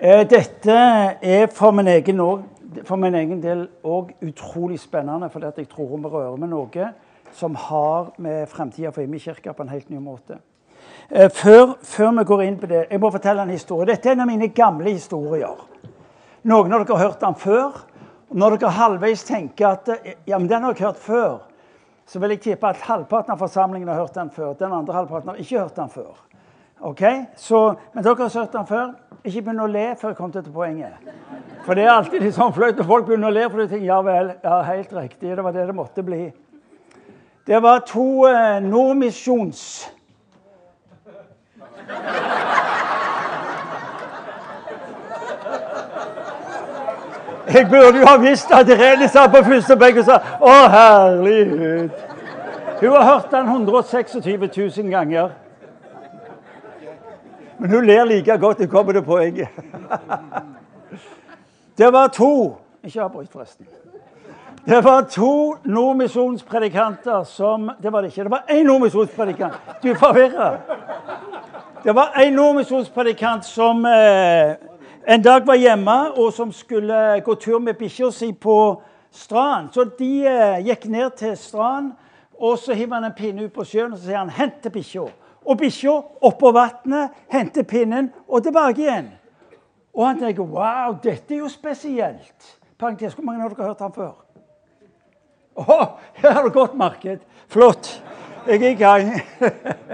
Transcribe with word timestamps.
Eh, 0.00 0.28
dette 0.30 0.74
er 1.22 1.48
for 1.50 1.74
min 1.74 1.88
egen, 1.90 2.20
for 2.86 2.96
min 2.96 3.14
egen 3.18 3.40
del 3.42 3.64
òg 3.82 4.12
utrolig 4.22 4.78
spennende, 4.78 5.26
fordi 5.30 5.48
jeg 5.56 5.68
tror 5.72 5.96
vi 5.96 6.06
rører 6.12 6.36
med 6.38 6.52
noe 6.52 6.90
som 7.34 7.56
har 7.58 8.12
med 8.16 8.46
framtida 8.46 8.92
for 8.94 9.02
Imi-kirka 9.02 9.52
på 9.52 9.62
en 9.62 9.72
helt 9.72 9.90
ny 9.90 9.98
måte. 9.98 10.38
Eh, 11.10 11.26
før, 11.34 11.74
før, 11.82 12.12
vi 12.20 12.24
går 12.30 12.42
inn 12.44 12.60
på 12.60 12.70
det, 12.70 12.84
jeg 12.90 13.00
må 13.00 13.10
fortelle 13.10 13.42
en 13.42 13.50
historie. 13.50 13.88
Dette 13.90 14.08
er 14.08 14.14
en 14.14 14.22
av 14.22 14.30
mine 14.30 14.52
gamle 14.54 14.94
historier. 14.94 15.66
Noen 16.46 16.72
av 16.72 16.86
dere 16.86 16.96
har 16.96 17.08
hørt 17.08 17.20
den 17.26 17.34
før. 17.34 17.82
Når 18.30 18.56
dere 18.56 18.70
halvveis 18.78 19.26
tenker 19.26 19.66
at 19.72 19.90
ja, 20.28 20.38
men 20.38 20.46
den 20.46 20.62
har 20.62 20.78
jeg 20.78 20.86
hørt 20.86 21.02
før, 21.02 21.38
så 22.06 22.22
vil 22.22 22.36
jeg 22.36 22.44
tippe 22.46 22.70
at 22.70 22.86
halvparten 22.86 23.34
av 23.34 23.42
forsamlingen 23.42 23.90
har 23.90 24.04
hørt 24.04 24.14
den 24.14 24.30
før. 24.30 24.54
Den 24.54 24.78
andre 24.78 24.94
halvparten 24.94 25.34
har 25.34 25.42
ikke 25.42 25.58
hørt 25.58 25.76
den 25.76 25.90
før. 25.90 26.27
Ok? 26.80 27.02
Så, 27.36 27.74
men 27.94 28.04
dere 28.04 28.14
har 28.14 28.38
hørt 28.38 28.52
den 28.52 28.66
før. 28.66 28.88
Ikke 29.24 29.42
begynn 29.42 29.60
å 29.60 29.66
le 29.66 29.86
før 29.98 30.12
jeg 30.12 30.16
kom 30.16 30.32
til 30.32 30.46
poenget. 30.54 31.08
For 31.66 31.74
det 31.74 31.84
er 31.84 31.92
alltid 31.92 32.22
litt 32.22 32.36
sånn 32.36 32.54
flaut 32.54 32.78
når 32.78 32.86
folk 32.86 33.08
begynner 33.08 33.28
å 33.28 33.34
le. 33.34 33.48
for 33.50 33.60
de 33.60 33.68
tenker, 33.68 33.86
ja 33.86 34.00
vel, 34.02 34.32
ja, 34.44 34.62
helt 34.62 34.92
riktig, 34.92 35.36
Det 35.36 35.44
var 35.44 35.52
det 35.52 35.66
det 35.66 35.74
måtte 35.74 36.02
bli. 36.02 36.32
Det 37.46 37.62
var 37.62 37.78
to 37.86 38.26
eh, 38.26 38.60
Nordmisjons... 38.62 39.94
Jeg 47.48 47.64
burde 47.70 47.98
jo 47.98 48.04
ha 48.04 48.16
visst 48.20 48.50
at 48.52 48.68
Irene 48.68 49.06
satt 49.08 49.30
på 49.32 49.40
første 49.40 49.76
benk 49.80 49.96
og 50.02 50.04
sa 50.04 50.18
'Å, 50.20 50.56
herlighet'. 50.68 52.02
Hun 52.80 52.92
har 52.92 53.04
hørt 53.04 53.30
den 53.30 53.46
126 53.48 54.14
000 54.76 54.90
ganger. 54.90 55.30
Men 57.58 57.70
hun 57.70 57.86
ler 57.86 58.04
like 58.04 58.38
godt. 58.38 58.58
Hun 58.58 58.68
kommer 58.68 58.92
til 58.92 59.02
poenget. 59.02 59.48
Det 61.78 61.92
var 61.92 62.06
to 62.06 62.56
Ikke 62.84 63.02
avbryt, 63.02 63.28
forresten. 63.28 63.66
Det 64.66 64.84
var 64.84 65.02
to 65.02 65.56
nordmisjonspredikanter 65.64 67.24
som 67.24 67.70
Det 67.82 67.92
var 67.92 68.00
det 68.00 68.08
ikke. 68.08 68.22
Det 68.22 68.30
var 68.30 68.44
én 68.50 68.62
nordmisjonspredikant. 68.62 69.52
Du 69.82 69.90
er 69.90 69.94
forvirra. 69.94 70.56
Det 71.84 71.94
var 71.94 72.06
én 72.06 72.30
nordmisjonspredikant 72.30 73.44
som 73.44 73.84
eh, 73.86 74.54
en 75.08 75.22
dag 75.22 75.46
var 75.46 75.54
hjemme, 75.54 76.12
og 76.12 76.32
som 76.32 76.52
skulle 76.52 77.20
gå 77.24 77.34
tur 77.34 77.58
med 77.58 77.74
bikkja 77.74 78.10
si 78.10 78.32
på 78.32 78.82
stranden. 79.10 79.70
Så 79.72 79.84
de 79.98 80.26
eh, 80.26 80.66
gikk 80.66 80.84
ned 80.84 81.10
til 81.16 81.36
stranden, 81.36 81.92
og 82.40 82.58
så 82.58 82.74
hiver 82.74 82.94
han 82.94 83.04
en 83.04 83.16
pinne 83.16 83.44
ut 83.44 83.52
på 83.52 83.64
sjøen 83.64 83.92
og 83.92 83.98
så 83.98 84.04
sier 84.04 84.18
han, 84.18 84.30
'Hent 84.30 84.66
bikkja'. 84.72 85.08
Og 85.48 85.56
bikkja 85.56 85.94
oppå 86.28 86.52
vannet, 86.52 87.14
henter 87.32 87.64
pinnen 87.64 88.10
og 88.28 88.42
tilbake 88.44 88.84
igjen. 88.84 89.08
Og 89.94 90.06
han 90.06 90.18
tenker 90.18 90.42
'Wow, 90.42 90.98
dette 91.02 91.34
er 91.34 91.38
jo 91.38 91.48
spesielt'. 91.48 92.58
Parentes, 92.78 93.14
hvor 93.14 93.24
mange 93.24 93.40
har 93.40 93.48
dere 93.48 93.66
hørt 93.66 93.80
han 93.80 93.92
før? 93.92 94.12
Å, 95.56 95.98
her 96.14 96.32
har 96.32 96.42
du 96.42 96.50
godt 96.50 96.74
marked. 96.74 97.18
Flott. 97.48 98.04
Jeg 98.46 98.62
er 98.62 98.70
i 98.70 98.74
gang. 98.74 99.20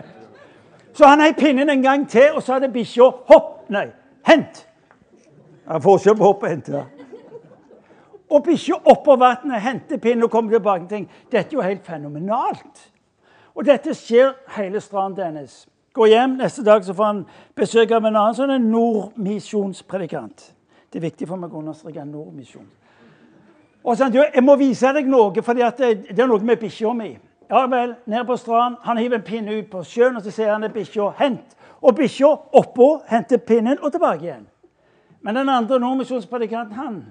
så 0.96 1.06
han 1.06 1.20
heiv 1.20 1.34
pinnen 1.34 1.70
en 1.70 1.82
gang 1.82 2.08
til, 2.08 2.34
og 2.34 2.42
så 2.42 2.52
hadde 2.52 2.72
bikkja 2.72 3.02
'hopp'. 3.02 3.70
Nei, 3.70 3.86
'hent'. 4.28 4.66
Han 5.68 5.82
får 5.82 5.98
ikke 5.98 6.14
på 6.18 6.24
hopp 6.24 6.42
og 6.42 6.48
hente. 6.48 6.84
Og 8.30 8.42
bikkja 8.44 8.80
oppå 8.90 9.16
vannet 9.16 9.62
henter 9.62 10.00
pinnen 10.02 10.26
og 10.26 10.30
kommer 10.32 10.56
tilbake 10.56 10.84
og 10.84 10.90
tenker 10.90 11.30
dette 11.32 11.54
er 11.54 11.58
jo 11.58 11.64
helt 11.64 11.86
fenomenalt. 11.86 12.90
Og 13.54 13.66
dette 13.66 13.94
skjer 13.94 14.32
hele 14.56 14.80
stranden 14.82 15.24
hennes. 15.26 15.66
Går 15.94 16.10
hjem, 16.10 16.38
Neste 16.40 16.64
dag 16.66 16.84
så 16.84 16.94
får 16.94 17.04
han 17.04 17.20
besøk 17.54 17.92
av 17.94 18.02
en 18.02 18.16
annen 18.16 18.34
sånn 18.34 18.70
nordmisjonspredikant. 18.70 20.48
Det 20.90 20.98
er 20.98 21.06
viktig 21.06 21.28
for 21.28 21.38
meg 21.38 21.54
å 21.54 21.60
understreke 21.62 22.04
nordmisjon. 22.06 22.66
Og 23.84 23.96
så, 23.96 24.08
jeg 24.10 24.42
må 24.42 24.56
vise 24.56 24.90
deg 24.96 25.06
noe, 25.06 25.42
for 25.44 25.54
det, 25.54 25.70
det, 25.78 26.18
er 26.18 26.26
noe 26.30 26.42
med 26.42 26.58
bikkja 26.58 26.94
mi. 26.96 27.12
Ja 27.50 27.66
vel, 27.70 27.94
ned 28.10 28.26
på 28.26 28.36
stranden. 28.40 28.80
Han 28.82 28.98
hiver 28.98 29.20
en 29.20 29.26
pinne 29.26 29.58
ut 29.58 29.68
på 29.70 29.84
sjøen, 29.86 30.16
og 30.16 30.24
så 30.24 30.32
ser 30.32 30.50
han 30.50 30.66
bikkja 30.72 31.12
'hent'. 31.18 31.54
Og 31.84 31.94
bikkja 31.94 32.30
oppå 32.56 33.02
henter 33.06 33.38
pinnen 33.38 33.78
og 33.82 33.92
tilbake 33.92 34.24
igjen. 34.24 34.46
Men 35.20 35.34
den 35.34 35.48
andre 35.48 35.78
nordmisjonspredikanten, 35.78 36.74
han 36.74 37.04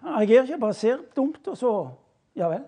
han 0.00 0.16
reagerer 0.16 0.42
ikke, 0.42 0.58
bare 0.58 0.74
ser 0.74 0.98
dumt, 1.16 1.48
og 1.48 1.56
så 1.56 1.88
Ja 2.36 2.48
vel. 2.48 2.62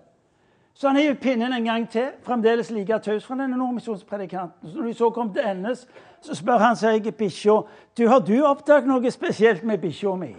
Så 0.73 0.87
han 0.87 0.97
hiver 0.97 1.13
pinnen 1.21 1.53
en 1.53 1.65
gang 1.65 1.89
til, 1.89 2.07
fremdeles 2.25 2.71
like 2.71 2.99
taus 2.99 3.25
fra 3.25 3.35
denne 3.37 3.57
nordmisjonspredikanten. 3.57 4.69
Så 4.69 4.77
når 4.77 4.87
de 4.87 4.93
så 4.93 5.09
kom 5.09 5.33
til 5.33 5.45
endes, 5.45 5.87
så 6.21 6.35
spør 6.35 6.57
han 6.57 6.75
seg 6.75 7.11
bikkja 7.17 7.59
du, 7.97 8.07
har 8.07 8.19
du 8.19 8.33
oppdaget 8.45 8.89
noe 8.89 9.11
spesielt 9.11 9.63
med 9.63 9.77
bikkja 9.77 10.15
mi. 10.17 10.33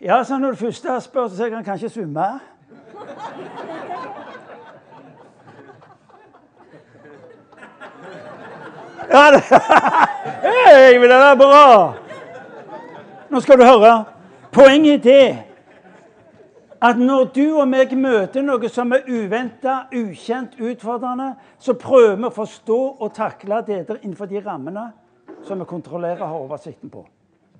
Ja, 0.00 0.24
så 0.24 0.38
når 0.38 0.50
det 0.50 0.58
første 0.58 0.90
har 0.90 1.00
spør, 1.00 1.28
så 1.28 1.36
sier 1.36 1.54
han 1.54 1.64
kanskje 1.64 1.88
svømme. 1.88 2.26
Ja, 9.12 9.30
det, 9.30 9.42
hey, 10.44 10.98
det 10.98 11.12
er 11.12 11.34
bra! 11.38 11.94
Nå 13.30 13.40
skal 13.40 13.58
du 13.58 13.64
høre. 13.64 14.04
Poenget 14.52 14.94
er 14.94 15.02
det 15.06 15.53
at 16.84 16.98
når 17.00 17.24
du 17.32 17.44
og 17.56 17.68
meg 17.68 17.94
møter 17.96 18.44
noe 18.44 18.68
som 18.68 18.92
er 18.92 19.06
uventa, 19.08 19.86
ukjent, 19.94 20.58
utfordrende, 20.60 21.30
så 21.58 21.72
prøver 21.80 22.18
vi 22.18 22.28
å 22.28 22.34
forstå 22.34 22.80
og 23.00 23.14
takle 23.16 23.62
det 23.64 23.78
innenfor 24.02 24.28
de 24.28 24.42
rammene 24.44 24.90
som 25.46 25.60
vi 25.60 25.68
kontrollerer 25.68 26.20
og 26.20 26.28
har 26.28 26.42
oversikten 26.42 26.92
på. 26.92 27.06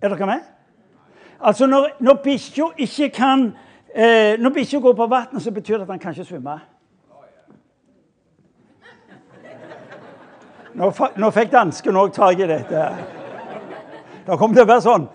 Er 0.02 0.12
dere 0.12 0.28
med? 0.28 0.44
Altså 1.40 1.66
Når, 1.66 1.88
når 2.00 2.20
bikkja 2.24 2.68
ikke 2.76 3.08
kan 3.08 3.48
eh, 3.94 4.40
Når 4.40 4.50
bikkja 4.50 4.78
går 4.80 4.94
på 4.94 5.06
vannet, 5.06 5.42
så 5.42 5.50
betyr 5.50 5.76
det 5.78 5.82
at 5.82 5.90
han 5.90 5.98
kan 5.98 6.12
ikke 6.12 6.24
svømme. 6.24 6.58
Nå, 10.74 10.92
nå 11.16 11.30
fikk 11.30 11.52
dansken 11.52 11.96
òg 11.96 12.12
tak 12.12 12.40
i 12.40 12.48
dette. 12.50 12.86
Det 14.26 14.38
kommer 14.38 14.56
til 14.56 14.64
å 14.64 14.72
være 14.72 14.84
sånn 14.84 15.08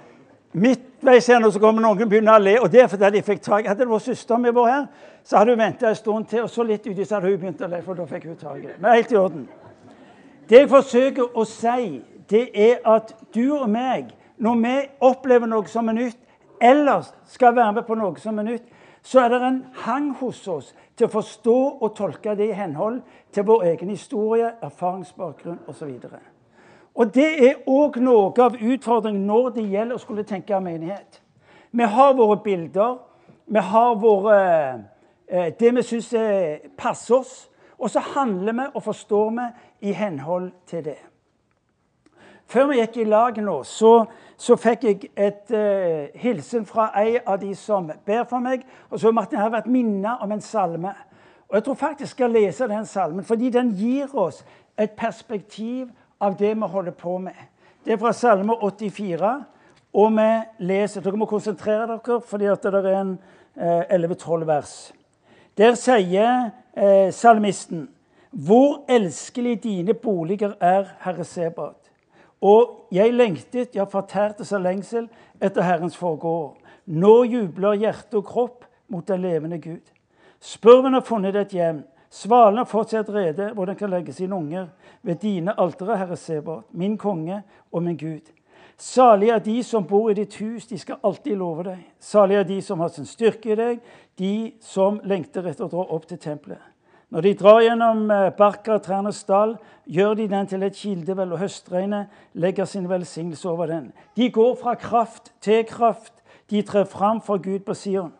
Midtveis 0.53 0.88
her 1.09 1.39
nå 1.39 1.51
så 1.51 1.59
kommer 1.59 1.81
noen 1.81 2.09
begynner 2.09 2.37
å 2.37 2.43
le. 2.43 2.59
og 2.59 2.71
det 2.71 2.81
er 2.83 2.87
fordi 2.87 3.09
de 3.15 3.21
fikk 3.25 3.41
tak. 3.41 3.67
Hadde 3.67 3.83
det 3.83 3.89
vært 3.89 4.05
søsteren 4.07 4.41
min 4.41 4.55
vår 4.55 4.67
her, 4.67 4.85
så 5.23 5.37
hadde 5.37 5.55
hun 5.55 5.59
venta 5.59 5.89
en 5.89 5.95
stund 5.95 6.25
til. 6.25 6.43
Og 6.43 6.49
så 6.49 6.63
litt 6.63 6.87
uti 6.87 7.05
så 7.05 7.15
hadde 7.15 7.31
hun 7.31 7.39
begynt 7.39 7.61
å 7.61 7.69
le, 7.71 7.81
for 7.85 7.97
da 7.97 8.05
fikk 8.09 8.29
hun 8.29 8.37
tak 8.37 8.57
i 8.57 8.67
det. 8.67 8.77
Men 8.79 8.97
helt 8.97 9.11
i 9.11 9.19
orden. 9.19 9.47
Det 10.49 10.63
jeg 10.63 10.69
forsøker 10.69 11.37
å 11.37 11.45
si, 11.45 12.01
det 12.29 12.47
er 12.53 12.79
at 12.87 13.13
du 13.35 13.43
og 13.57 13.69
meg, 13.69 14.09
når 14.37 14.61
vi 14.63 14.75
opplever 15.09 15.49
noe 15.49 15.67
som 15.67 15.89
er 15.89 15.97
nytt, 15.97 16.19
eller 16.61 17.07
skal 17.29 17.55
være 17.55 17.73
med 17.79 17.87
på 17.87 17.95
noe 17.95 18.19
som 18.19 18.39
er 18.39 18.47
nytt, 18.47 18.65
så 19.03 19.23
er 19.23 19.29
det 19.33 19.41
en 19.47 19.61
hang 19.85 20.09
hos 20.19 20.41
oss 20.47 20.73
til 20.97 21.07
å 21.07 21.13
forstå 21.13 21.59
og 21.79 21.93
tolke 21.95 22.35
det 22.35 22.49
i 22.49 22.57
henhold 22.57 22.99
til 23.33 23.47
vår 23.47 23.69
egen 23.71 23.93
historie, 23.93 24.51
erfaringsbakgrunn 24.61 25.63
osv. 25.71 25.95
Og 26.95 27.13
Det 27.13 27.49
er 27.49 27.61
òg 27.67 27.99
noe 28.01 28.33
av 28.41 28.55
utfordringen 28.55 29.27
når 29.27 29.49
det 29.49 29.69
gjelder 29.69 29.95
å 29.95 30.01
skulle 30.01 30.23
tenke 30.23 30.59
menighet. 30.59 31.21
Vi 31.71 31.83
har 31.83 32.13
våre 32.13 32.39
bilder, 32.43 32.97
vi 33.45 33.59
har 33.59 33.95
våre, 33.95 34.83
eh, 35.27 35.53
det 35.59 35.75
vi 35.75 35.81
syns 35.81 36.13
passer 36.77 37.15
oss. 37.15 37.49
Og 37.79 37.89
så 37.89 37.99
handler 37.99 38.53
vi 38.53 38.65
og 38.73 38.83
forstår 38.83 39.29
vi 39.29 39.89
i 39.89 39.91
henhold 39.91 40.51
til 40.67 40.83
det. 40.85 40.97
Før 42.49 42.65
vi 42.65 42.79
gikk 42.79 42.97
i 42.97 43.03
lag 43.05 43.37
nå, 43.37 43.59
så, 43.63 44.05
så 44.37 44.55
fikk 44.57 44.83
jeg 44.83 45.09
et 45.13 45.51
uh, 45.53 46.07
hilsen 46.17 46.65
fra 46.65 46.87
en 46.97 47.19
av 47.29 47.37
de 47.41 47.51
som 47.55 47.91
ber 48.05 48.23
for 48.29 48.41
meg. 48.41 48.63
Og 48.89 48.99
så 48.99 49.11
Martin, 49.13 49.37
har 49.37 49.51
vært 49.53 49.69
minnet 49.69 50.23
om 50.25 50.33
en 50.33 50.41
salme. 50.41 50.93
Og 51.49 51.55
Jeg 51.59 51.63
tror 51.67 51.77
faktisk 51.77 52.01
jeg 52.01 52.15
skal 52.15 52.33
lese 52.33 52.67
den 52.67 52.85
salmen, 52.89 53.25
fordi 53.25 53.51
den 53.53 53.69
gir 53.77 54.09
oss 54.17 54.41
et 54.77 54.91
perspektiv 54.97 55.91
av 56.19 56.35
det 56.37 56.53
vi 56.55 56.67
holder 56.67 56.91
på 56.91 57.17
med. 57.17 57.35
Det 57.85 57.93
er 57.93 57.97
fra 58.01 58.13
Salme 58.13 58.53
84, 58.61 59.33
og 59.93 60.11
vi 60.13 60.29
leser 60.69 61.01
Dere 61.01 61.17
må 61.17 61.25
konsentrere 61.25 61.87
dere, 61.87 62.19
fordi 62.21 62.49
det 62.63 62.73
er 62.73 62.89
en 62.93 63.13
eh, 63.55 63.95
11-12 63.95 64.45
vers. 64.47 64.73
Der 65.57 65.75
sier 65.75 66.51
eh, 66.77 67.11
salmisten 67.11 67.89
Hvor 68.31 68.83
elskelig 68.87 69.63
dine 69.63 69.93
boliger 69.93 70.53
er, 70.61 70.85
Herre 71.01 71.23
Sebat. 71.25 71.89
Og 72.41 72.87
jeg 72.91 73.13
lengtet, 73.13 73.75
ja, 73.75 73.83
fortærte 73.89 74.45
seg 74.45 74.61
lengsel 74.61 75.07
etter 75.41 75.65
Herrens 75.65 75.97
forgård. 75.97 76.59
Nå 76.85 77.23
jubler 77.23 77.79
hjerte 77.81 78.21
og 78.21 78.27
kropp 78.29 78.67
mot 78.87 79.07
den 79.07 79.21
levende 79.25 79.57
Gud. 79.59 79.81
Spurven 80.39 80.93
har 80.93 81.01
funnet 81.01 81.35
et 81.35 81.51
hjem. 81.57 81.81
Svalen 82.09 82.57
har 82.57 82.65
fått 82.65 82.93
seg 82.93 83.03
et 83.03 83.13
rede 83.13 83.51
hvor 83.53 83.69
den 83.69 83.77
kan 83.77 83.91
legge 83.93 84.13
sine 84.13 84.35
unger. 84.35 84.69
Ved 85.05 85.21
dine 85.21 85.53
altere, 85.59 85.97
Herre 85.97 86.17
Sebot, 86.17 86.65
min 86.71 86.97
konge 86.97 87.43
og 87.71 87.83
min 87.83 87.97
Gud. 87.97 88.33
Salige 88.79 89.33
er 89.35 89.43
de 89.43 89.63
som 89.63 89.83
bor 89.83 90.09
i 90.09 90.15
ditt 90.15 90.37
hus, 90.39 90.65
de 90.65 90.77
skal 90.79 91.01
alltid 91.03 91.35
love 91.37 91.65
deg. 91.67 91.79
Salige 91.99 92.39
er 92.39 92.47
de 92.47 92.61
som 92.63 92.79
har 92.79 92.91
sin 92.95 93.05
styrke 93.05 93.51
i 93.51 93.57
deg, 93.59 93.81
de 94.19 94.53
som 94.63 95.01
lengter 95.03 95.47
etter 95.51 95.67
å 95.67 95.71
dra 95.71 95.83
opp 95.95 96.07
til 96.07 96.19
tempelet. 96.19 96.61
Når 97.09 97.25
de 97.25 97.33
drar 97.33 97.59
gjennom 97.65 98.03
eh, 98.13 98.29
Barka 98.37 98.75
og 98.77 98.83
Trærnes 98.85 99.23
dal, 99.25 99.55
gjør 99.89 100.13
de 100.15 100.27
den 100.29 100.47
til 100.47 100.63
et 100.63 100.77
kildevel, 100.77 101.33
og 101.33 101.41
høstregnet 101.41 102.13
legger 102.37 102.69
sin 102.69 102.87
velsignelse 102.89 103.49
over 103.49 103.67
den. 103.67 103.89
De 104.15 104.29
går 104.31 104.55
fra 104.61 104.75
kraft 104.79 105.33
til 105.41 105.65
kraft. 105.67 106.13
De 106.49 106.61
trer 106.61 106.85
fram 106.85 107.19
for 107.21 107.41
Gud 107.41 107.65
på 107.65 107.73
Sion. 107.73 108.13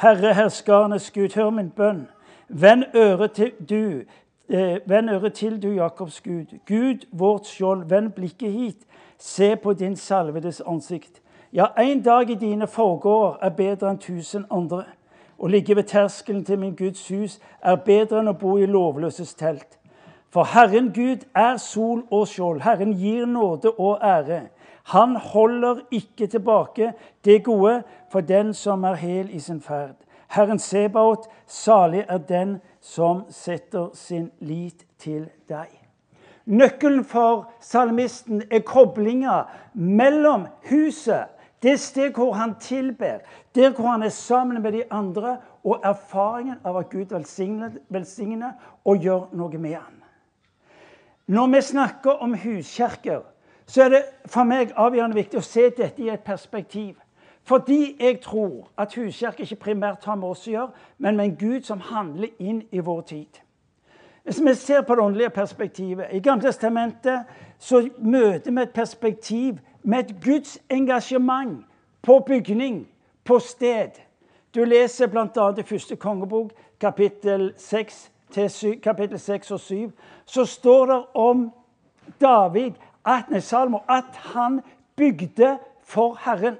Herre 0.00 0.32
herskernes 0.34 1.10
Gud, 1.10 1.34
hør 1.34 1.50
min 1.50 1.72
bønn. 1.74 2.06
Vend 2.52 2.84
øret 2.94 3.32
til 3.32 3.52
du, 3.68 4.02
eh, 4.48 4.78
vend 4.86 5.10
øret 5.10 5.32
til 5.34 5.62
du, 5.62 5.68
Jakobs 5.68 6.20
Gud. 6.20 6.58
Gud, 6.68 7.06
vårt 7.12 7.46
skjold, 7.46 7.84
vend 7.88 8.12
blikket 8.12 8.52
hit. 8.52 8.76
Se 9.18 9.56
på 9.56 9.72
din 9.72 9.96
salvedes 9.96 10.62
ansikt. 10.66 11.22
Ja, 11.52 11.66
en 11.78 12.02
dag 12.02 12.30
i 12.30 12.34
dine 12.34 12.66
forgårder 12.66 13.38
er 13.42 13.50
bedre 13.50 13.90
enn 13.90 13.98
tusen 13.98 14.44
andre. 14.50 14.84
Å 15.38 15.46
ligge 15.46 15.76
ved 15.76 15.84
terskelen 15.84 16.44
til 16.44 16.58
min 16.58 16.74
Guds 16.74 17.08
hus 17.08 17.38
er 17.62 17.76
bedre 17.76 18.18
enn 18.18 18.32
å 18.32 18.38
bo 18.38 18.56
i 18.58 18.66
lovløses 18.66 19.34
telt. 19.34 19.78
For 20.30 20.44
Herren 20.44 20.92
Gud 20.94 21.26
er 21.34 21.56
sol 21.56 22.02
og 22.10 22.28
skjold. 22.28 22.60
Herren 22.60 22.92
gir 22.98 23.26
nåde 23.26 23.70
og 23.78 23.98
ære. 24.02 24.48
Han 24.90 25.16
holder 25.16 25.86
ikke 25.90 26.26
tilbake 26.26 26.92
det 27.24 27.44
gode 27.44 27.82
for 28.10 28.20
den 28.20 28.54
som 28.54 28.84
er 28.84 28.94
hel 28.94 29.30
i 29.30 29.38
sin 29.38 29.60
ferd. 29.60 29.94
Herren 30.30 30.58
Sebaot, 30.58 31.26
salig 31.46 32.04
er 32.08 32.18
den 32.18 32.58
som 32.80 33.24
setter 33.34 33.90
sin 33.94 34.30
lit 34.40 34.86
til 34.98 35.26
deg. 35.50 35.68
Nøkkelen 36.50 37.04
for 37.04 37.50
salmisten 37.60 38.42
er 38.50 38.62
koblinga 38.66 39.42
mellom 39.74 40.46
huset 40.70 41.36
det 41.62 41.80
sted 41.80 42.14
hvor 42.16 42.32
han 42.32 42.54
tilber, 42.60 43.18
der 43.54 43.70
hvor 43.70 43.88
han 43.88 44.02
er 44.02 44.08
sammen 44.08 44.62
med 44.62 44.72
de 44.72 44.82
andre, 44.90 45.36
og 45.64 45.80
erfaringen 45.84 46.56
av 46.64 46.76
at 46.76 46.90
Gud 46.90 47.12
velsigner, 47.88 48.52
og 48.84 48.96
gjør 48.96 49.26
noe 49.32 49.58
med 49.58 49.74
han. 49.74 49.98
Når 51.26 51.46
vi 51.46 51.60
snakker 51.60 52.10
om 52.10 52.34
huskirker, 52.34 53.20
så 53.66 53.82
er 53.82 53.88
det 53.88 54.02
for 54.26 54.48
meg 54.48 54.72
avgjørende 54.72 55.14
viktig 55.20 55.38
å 55.38 55.44
se 55.44 55.68
dette 55.76 56.02
i 56.02 56.08
et 56.10 56.24
perspektiv. 56.24 56.96
Fordi 57.44 57.96
jeg 58.00 58.20
tror 58.20 58.68
at 58.78 58.94
huskirke 58.94 59.42
ikke 59.42 59.56
primært 59.56 60.04
har 60.04 60.14
med 60.14 60.28
oss 60.28 60.46
å 60.48 60.50
gjøre, 60.50 60.70
men 60.98 61.16
med 61.16 61.24
en 61.24 61.36
Gud 61.36 61.62
som 61.66 61.80
handler 61.80 62.28
inn 62.38 62.62
i 62.72 62.78
vår 62.84 63.00
tid. 63.00 63.40
Hvis 64.24 64.42
vi 64.44 64.54
ser 64.54 64.80
på 64.80 64.94
det 64.94 65.02
åndelige 65.02 65.30
perspektivet 65.30 66.12
I 66.12 66.20
Gamle 66.20 66.42
testamentet 66.42 67.24
så 67.58 67.88
møter 67.98 68.50
vi 68.50 68.62
et 68.62 68.72
perspektiv 68.72 69.58
med 69.82 69.98
et 69.98 70.16
Guds 70.24 70.58
engasjement 70.70 71.64
på 72.02 72.18
bygning, 72.26 72.88
på 73.24 73.38
sted. 73.38 73.90
Du 74.54 74.64
leser 74.64 75.06
bl.a. 75.06 75.54
i 75.58 75.62
første 75.62 75.96
kongebok, 75.96 76.50
kapittel 76.80 77.52
6, 77.56 78.10
7, 78.48 78.80
kapittel 78.82 79.18
6 79.18 79.50
og 79.50 79.60
7. 79.60 79.90
Så 80.26 80.44
står 80.44 80.86
det 80.86 81.04
om 81.14 81.50
David, 82.20 82.72
at, 83.04 83.42
Salmo, 83.42 83.78
at 83.88 84.16
han 84.34 84.60
bygde 84.96 85.58
for 85.82 86.18
Herren. 86.24 86.56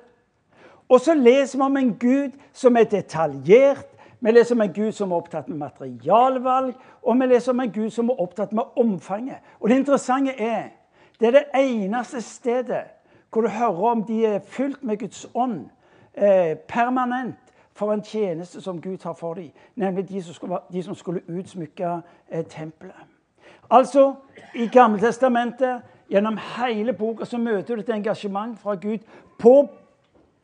Og 0.90 1.00
så 1.00 1.14
leser 1.14 1.58
vi 1.58 1.62
om 1.62 1.76
en 1.76 1.94
Gud 1.94 2.30
som 2.52 2.76
er 2.76 2.84
detaljert. 2.84 3.86
Vi 4.20 4.30
leser 4.30 4.54
om 4.54 4.60
en 4.60 4.72
Gud 4.72 4.92
som 4.92 5.12
er 5.12 5.16
opptatt 5.16 5.48
med 5.48 5.56
materialvalg, 5.56 6.74
og 7.02 7.20
vi 7.20 7.26
leser 7.26 7.52
om 7.52 7.60
en 7.60 7.72
Gud 7.72 7.90
som 7.90 8.10
er 8.10 8.20
opptatt 8.20 8.52
med 8.52 8.62
omfanget. 8.76 9.38
Og 9.60 9.68
det 9.68 9.76
interessante 9.76 10.34
er 10.38 10.68
det 11.20 11.28
er 11.28 11.30
det 11.30 11.44
eneste 11.54 12.20
stedet 12.20 12.82
hvor 13.32 13.40
du 13.40 13.48
hører 13.48 13.90
om 13.90 14.04
de 14.04 14.26
er 14.26 14.38
fylt 14.38 14.82
med 14.84 14.98
Guds 14.98 15.26
ånd 15.34 15.68
eh, 16.14 16.56
permanent 16.68 17.36
for 17.74 17.92
en 17.92 18.02
tjeneste 18.02 18.60
som 18.60 18.80
Gud 18.80 18.98
har 19.02 19.12
for 19.12 19.34
dem, 19.34 19.50
nemlig 19.76 20.08
de 20.08 20.22
som 20.22 20.34
skulle, 20.34 20.58
de 20.72 20.82
som 20.82 20.94
skulle 20.94 21.20
utsmykke 21.28 22.00
eh, 22.30 22.44
tempelet. 22.44 23.06
Altså, 23.70 24.14
I 24.54 24.66
Gammeltestamentet, 24.66 25.80
gjennom 26.10 26.38
hele 26.56 26.92
boka, 26.92 27.24
så 27.24 27.38
møter 27.38 27.74
du 27.74 27.80
et 27.80 27.94
engasjement 27.94 28.58
fra 28.58 28.74
Gud 28.74 28.98
på 29.38 29.68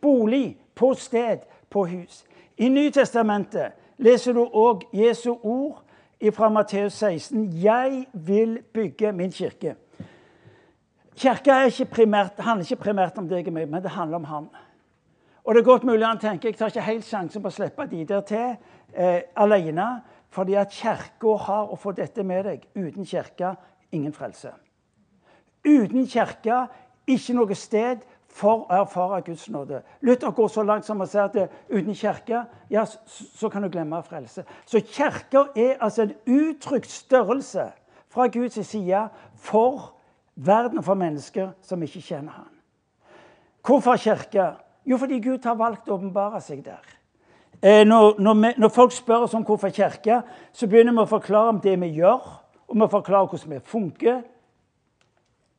bolig, 0.06 0.58
på 0.74 0.94
sted, 0.94 1.38
på 1.70 1.86
hus. 1.86 2.24
I 2.56 2.68
Nytestamentet 2.68 3.74
leser 3.98 4.36
du 4.36 4.44
òg 4.44 4.84
Jesu 4.94 5.32
ord 5.42 5.82
fra 6.32 6.48
Matteus 6.48 6.92
16. 6.92 7.48
'Jeg 7.52 8.06
vil 8.12 8.62
bygge 8.74 9.12
min 9.12 9.30
kirke'. 9.30 9.74
Kirka 11.16 11.64
ikke 11.64 11.84
primært, 11.84 12.38
handler 12.38 12.64
ikke 12.64 12.82
primært 12.82 13.18
om 13.18 13.28
deg 13.28 13.46
og 13.46 13.52
meg, 13.52 13.68
men 13.68 13.82
det 13.82 13.90
handler 13.90 14.16
om 14.16 14.24
han. 14.24 14.48
Og 15.44 15.54
det 15.54 15.60
er 15.60 15.64
godt 15.64 15.84
mulig 15.84 16.06
han 16.06 16.18
tenker 16.18 16.48
jeg 16.48 16.56
tar 16.56 16.66
ikke 16.66 16.80
helt 16.80 17.04
sjansen 17.04 17.42
på 17.42 17.48
å 17.48 17.54
slippe 17.54 17.86
de 17.90 18.04
der 18.04 18.20
til 18.20 18.56
eh, 18.94 19.20
alene. 19.36 20.02
Fordi 20.30 20.54
at 20.54 20.70
kirka 20.74 21.36
har 21.46 21.70
å 21.72 21.76
få 21.76 21.92
dette 21.96 22.22
med 22.22 22.44
deg. 22.44 22.66
Uten 22.76 23.06
kirke 23.06 23.54
ingen 23.92 24.12
frelse. 24.12 24.50
Uten 25.64 26.06
kirke 26.06 26.66
ikke 27.06 27.34
noe 27.38 27.54
sted 27.54 28.02
for 28.36 28.66
å 28.66 28.80
erfare 28.82 29.22
Guds 29.24 29.46
nåde. 29.52 29.80
Luther 30.04 30.34
går 30.36 30.48
så 30.52 30.64
langt 30.66 30.84
som 30.84 31.00
å 31.00 31.08
si 31.08 31.18
at 31.20 31.36
uten 31.70 31.96
kirke 31.96 32.42
ja, 32.72 32.84
så 32.84 33.48
kan 33.52 33.64
du 33.64 33.70
glemme 33.72 34.02
frelse. 34.04 34.44
Så 34.68 34.82
kirka 34.84 35.46
er 35.56 35.78
altså 35.80 36.04
en 36.04 36.14
uttrykt 36.26 36.90
størrelse 36.92 37.70
fra 38.12 38.28
Guds 38.32 38.60
side 38.68 39.06
for 39.40 39.94
verden 40.36 40.82
og 40.82 40.84
for 40.84 41.00
mennesker 41.00 41.54
som 41.64 41.82
ikke 41.82 42.04
kjenner 42.04 42.42
han. 42.42 42.52
Hvorfor 43.66 43.96
kirke? 43.96 44.52
Jo, 44.86 44.98
fordi 45.00 45.18
Gud 45.20 45.44
har 45.44 45.56
valgt 45.58 45.88
å 45.88 45.96
åpenbare 45.96 46.40
seg 46.44 46.60
der. 46.66 46.84
Eh, 47.62 47.82
når, 47.88 48.20
når, 48.20 48.34
vi, 48.42 48.52
når, 48.60 48.68
folk 48.68 48.92
spør 48.92 49.24
oss 49.26 49.34
om 49.34 49.44
hvorfor 49.48 49.72
kirke, 49.74 50.20
så 50.52 50.68
begynner 50.68 50.92
vi 50.92 51.02
å 51.02 51.10
forklare 51.10 51.54
om 51.54 51.60
det 51.64 51.74
vi 51.80 51.94
gjør, 51.96 52.28
og 52.68 52.76
vi 52.76 52.88
forklarer 52.92 53.32
hvordan 53.32 53.56
vi 53.56 53.60
funker. 53.64 54.20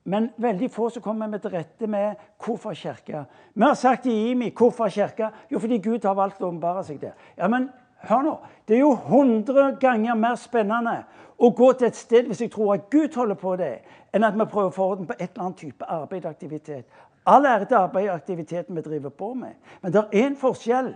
Men 0.07 0.29
veldig 0.39 0.69
få 0.71 0.87
som 0.89 1.03
kommer 1.03 1.27
med 1.27 1.41
til 1.43 1.51
rette 1.51 1.87
med 1.87 2.15
hvorfor 2.43 2.73
kirke. 2.73 3.25
Vi 3.53 3.63
har 3.63 3.73
sagt 3.75 4.05
i 4.07 4.31
IMI 4.31 4.53
hvorfor 4.55 4.87
kirke? 4.89 5.29
Jo, 5.51 5.59
fordi 5.59 5.77
Gud 5.83 6.05
har 6.07 6.15
valgt 6.15 6.41
å 6.41 6.47
åpenbare 6.47 6.83
seg 6.87 7.01
der. 7.01 7.15
Ja, 7.37 7.49
men 7.51 7.67
hør 8.07 8.21
nå. 8.23 8.35
Det 8.67 8.77
er 8.77 8.85
jo 8.85 8.93
100 8.93 9.73
ganger 9.81 10.15
mer 10.15 10.37
spennende 10.39 11.01
å 11.37 11.49
gå 11.51 11.73
til 11.73 11.89
et 11.89 11.99
sted 11.99 12.29
hvis 12.29 12.45
jeg 12.45 12.53
tror 12.53 12.77
at 12.77 12.85
Gud 12.89 13.17
holder 13.19 13.35
på 13.41 13.55
det, 13.59 13.73
enn 14.15 14.23
at 14.23 14.37
vi 14.37 14.47
prøver 14.47 14.71
å 14.71 14.75
få 14.77 14.87
orden 14.93 15.09
på 15.09 15.17
et 15.17 15.25
eller 15.27 15.43
annet 15.43 15.59
type 15.59 15.89
arbeid 15.97 16.25
og 16.25 16.29
aktivitet. 16.31 16.85
All 17.27 17.45
ære 17.45 17.67
til 17.67 17.77
arbeid 17.77 18.07
og 18.07 18.15
aktiviteten 18.15 18.75
vi 18.75 18.81
driver 18.85 19.11
på 19.11 19.33
med. 19.33 19.57
Men 19.81 19.91
det 19.91 20.05
er 20.05 20.21
en 20.21 20.37
forskjell 20.39 20.93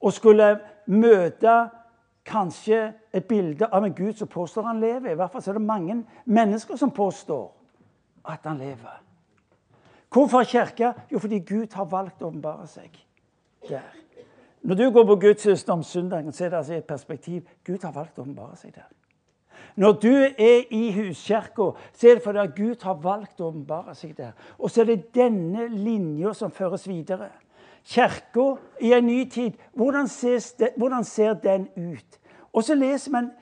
å 0.00 0.12
skulle 0.12 0.48
møte 0.88 1.58
kanskje 2.24 2.80
et 3.12 3.28
bilde 3.28 3.68
av 3.68 3.84
en 3.84 3.92
Gud 3.92 4.16
som 4.16 4.28
påstår 4.32 4.64
han 4.70 4.80
lever. 4.80 5.12
I 5.12 5.20
hvert 5.20 5.36
fall 5.36 5.44
så 5.44 5.52
er 5.52 5.60
det 5.60 5.66
mange 5.68 5.98
mennesker 6.24 6.80
som 6.80 6.90
påstår 6.90 7.52
at 8.28 8.40
han 8.44 8.58
lever. 8.58 9.02
Hvorfor 10.12 10.44
kirke? 10.44 10.92
Jo, 11.12 11.18
fordi 11.18 11.38
Gud 11.38 11.74
har 11.74 11.84
valgt 11.90 12.22
å 12.22 12.28
åpenbare 12.30 12.66
seg 12.70 12.92
der. 13.68 13.86
Når 14.62 14.74
du 14.78 14.84
går 14.90 15.06
på 15.06 15.16
gudstjeneste 15.20 15.72
om 15.72 15.82
søndagen, 15.82 16.32
så 16.32 16.44
er 16.44 16.52
det 16.52 16.56
altså 16.56 16.74
et 16.74 16.84
perspektiv. 16.84 17.42
Gud 17.64 17.82
har 17.82 17.92
valgt 17.92 18.18
å 18.18 18.22
åpenbare 18.22 18.56
seg 18.56 18.76
der. 18.76 18.86
Når 19.76 19.92
du 19.92 20.12
er 20.14 20.70
i 20.70 20.92
huskirka, 20.94 21.72
så 21.92 22.08
er 22.08 22.14
det 22.14 22.22
fordi 22.22 22.44
Gud 22.56 22.82
har 22.86 23.00
valgt 23.02 23.40
å 23.42 23.48
åpenbare 23.50 23.94
seg 23.98 24.14
der. 24.16 24.32
Og 24.58 24.70
så 24.70 24.84
er 24.84 24.92
det 24.92 25.14
denne 25.14 25.66
linja 25.68 26.32
som 26.34 26.54
føres 26.54 26.86
videre. 26.88 27.32
Kirka 27.84 28.54
i 28.80 28.92
en 28.94 29.06
ny 29.06 29.24
tid, 29.28 29.58
hvordan, 29.74 30.06
det, 30.58 30.70
hvordan 30.76 31.04
ser 31.04 31.34
den 31.34 31.66
ut? 31.76 32.20
Og 32.52 32.64
så 32.64 32.74
leser 32.74 33.12
man 33.12 33.32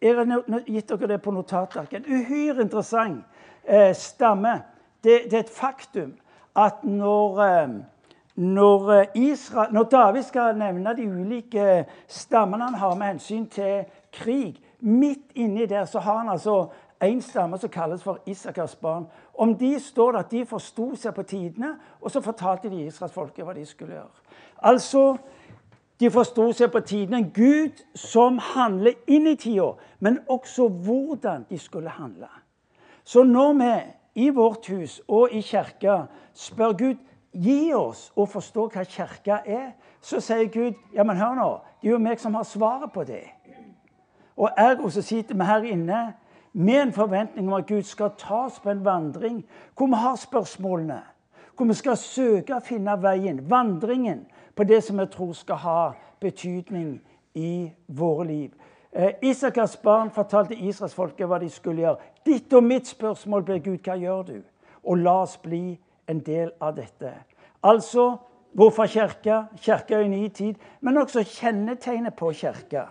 Jeg 0.00 0.12
har 0.14 0.62
gitt 0.68 0.88
dere 0.88 1.08
det 1.08 1.22
på 1.24 1.32
notatarken. 1.32 2.04
Uhyre 2.04 2.62
interessant 2.62 3.24
eh, 3.66 3.94
stamme. 3.94 4.62
Det, 5.04 5.20
det, 5.30 5.34
er 5.34 5.44
et 5.44 5.50
faktum 5.50 6.14
at 6.56 6.84
når, 6.84 7.40
eh, 7.40 7.68
når, 8.36 8.92
eh, 8.92 9.06
Israel, 9.14 9.72
når 9.72 9.82
David 9.82 10.22
skal 10.22 10.56
nevne 10.58 10.96
de 10.96 11.10
ulike 11.10 11.84
stammene 12.08 12.64
han 12.64 12.74
har 12.74 12.94
med 12.94 13.06
hensyn 13.06 13.46
til 13.46 13.84
krig, 14.12 14.62
Midt 14.80 15.32
inni 15.34 15.66
der 15.66 15.84
så 15.84 15.98
har 15.98 16.18
han 16.18 16.28
altså 16.28 16.66
en 17.02 17.22
stamme 17.22 17.58
som 17.58 17.70
kalles 17.70 18.02
for 18.02 18.18
Isakars 18.26 18.76
barn. 18.76 19.06
Om 19.34 19.58
de 19.58 19.80
står 19.80 20.12
det 20.12 20.18
at 20.18 20.30
de 20.30 20.46
forsto 20.46 20.94
seg 20.96 21.14
på 21.14 21.22
tidene, 21.22 21.74
og 22.00 22.10
så 22.10 22.20
fortalte 22.20 22.70
de 22.70 22.84
israelsfolket 22.86 23.44
hva 23.44 23.54
de 23.56 23.64
skulle 23.66 23.92
gjøre. 23.92 24.12
Altså, 24.62 25.16
De 26.00 26.10
forsto 26.10 26.50
seg 26.52 26.68
på 26.72 26.80
tidene. 26.80 27.16
En 27.16 27.30
Gud 27.32 27.78
som 27.96 28.38
handler 28.38 28.92
inn 29.08 29.26
i 29.26 29.36
tida, 29.40 29.70
men 30.00 30.18
også 30.28 30.68
hvordan 30.68 31.46
de 31.48 31.58
skulle 31.58 31.88
handle. 31.88 32.28
Så 33.06 33.22
når 33.22 33.52
vi 33.52 33.72
i 34.26 34.30
vårt 34.34 34.66
hus 34.66 35.00
og 35.08 35.30
i 35.30 35.40
kirka 35.40 36.06
spør 36.34 36.72
Gud 36.74 37.02
gi 37.32 37.70
oss 37.76 38.08
å 38.16 38.26
forstå 38.26 38.64
hva 38.74 38.82
kirka 38.88 39.40
er, 39.46 39.74
så 40.02 40.18
sier 40.20 40.48
Gud 40.50 40.74
ja, 40.94 41.04
men 41.04 41.20
hør 41.20 41.36
nå, 41.38 41.48
det 41.80 41.90
er 41.90 41.94
jo 41.94 42.02
meg 42.02 42.18
som 42.18 42.34
har 42.34 42.46
svaret 42.48 42.90
på 42.92 43.04
det. 43.06 43.22
Og 44.36 44.50
ergo 44.58 44.90
så 44.90 45.04
sitter 45.06 45.38
vi 45.38 45.46
her 45.46 45.68
inne 45.70 46.00
med 46.52 46.80
en 46.80 46.92
forventning 46.96 47.46
om 47.46 47.54
at 47.60 47.68
Gud 47.68 47.86
skal 47.86 48.16
ta 48.18 48.46
oss 48.48 48.58
på 48.60 48.72
en 48.72 48.84
vandring 48.84 49.42
hvor 49.76 49.86
vi 49.92 50.00
har 50.02 50.16
spørsmålene. 50.16 51.02
Hvor 51.56 51.70
vi 51.70 51.76
skal 51.78 51.96
søke 51.96 52.56
å 52.56 52.64
finne 52.64 52.98
veien, 53.00 53.38
vandringen, 53.50 54.26
på 54.56 54.64
det 54.64 54.82
som 54.84 54.98
vi 54.98 55.06
tror 55.12 55.32
skal 55.36 55.62
ha 55.62 55.80
betydning 56.20 56.96
i 57.36 57.70
våre 57.86 58.26
liv. 58.26 58.50
Eh, 58.96 59.14
Isakars 59.22 59.76
barn 59.82 60.10
fortalte 60.10 60.56
israelsfolket 60.56 61.28
hva 61.28 61.36
de 61.38 61.50
skulle 61.52 61.82
gjøre. 61.82 61.98
Ditt 62.24 62.52
og 62.56 62.64
mitt 62.64 62.88
spørsmål 62.88 63.42
ble 63.44 63.58
Gud, 63.60 63.82
hva 63.84 63.96
gjør 64.00 64.22
du? 64.30 64.38
Og 64.88 65.02
la 65.04 65.18
oss 65.26 65.34
bli 65.36 65.76
en 66.08 66.22
del 66.24 66.54
av 66.60 66.78
dette. 66.78 67.10
Altså, 67.62 68.14
hvorfor 68.56 68.88
kirka? 68.88 69.42
Kirka 69.60 70.00
i 70.00 70.08
ny 70.08 70.28
tid. 70.28 70.54
Men 70.80 70.96
også 70.96 71.26
kjennetegnet 71.28 72.16
på 72.16 72.30
kirka. 72.32 72.86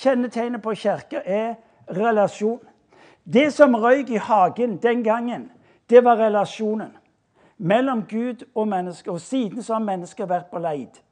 Kjennetegnet 0.00 0.62
på 0.62 0.72
kirka 0.74 1.20
er 1.26 1.54
relasjon. 1.92 2.62
Det 3.24 3.50
som 3.52 3.76
røyk 3.76 4.10
i 4.10 4.16
hagen 4.16 4.78
den 4.80 5.04
gangen, 5.04 5.50
det 5.90 6.04
var 6.04 6.16
relasjonen 6.16 6.96
mellom 7.58 8.06
Gud 8.08 8.46
og 8.54 8.68
mennesker. 8.68 9.12
Og 9.12 9.20
siden 9.20 9.62
så 9.62 9.76
har 9.76 9.84
mennesker 9.84 10.26
vært 10.26 10.48
på 10.50 10.58
leid. 10.58 11.02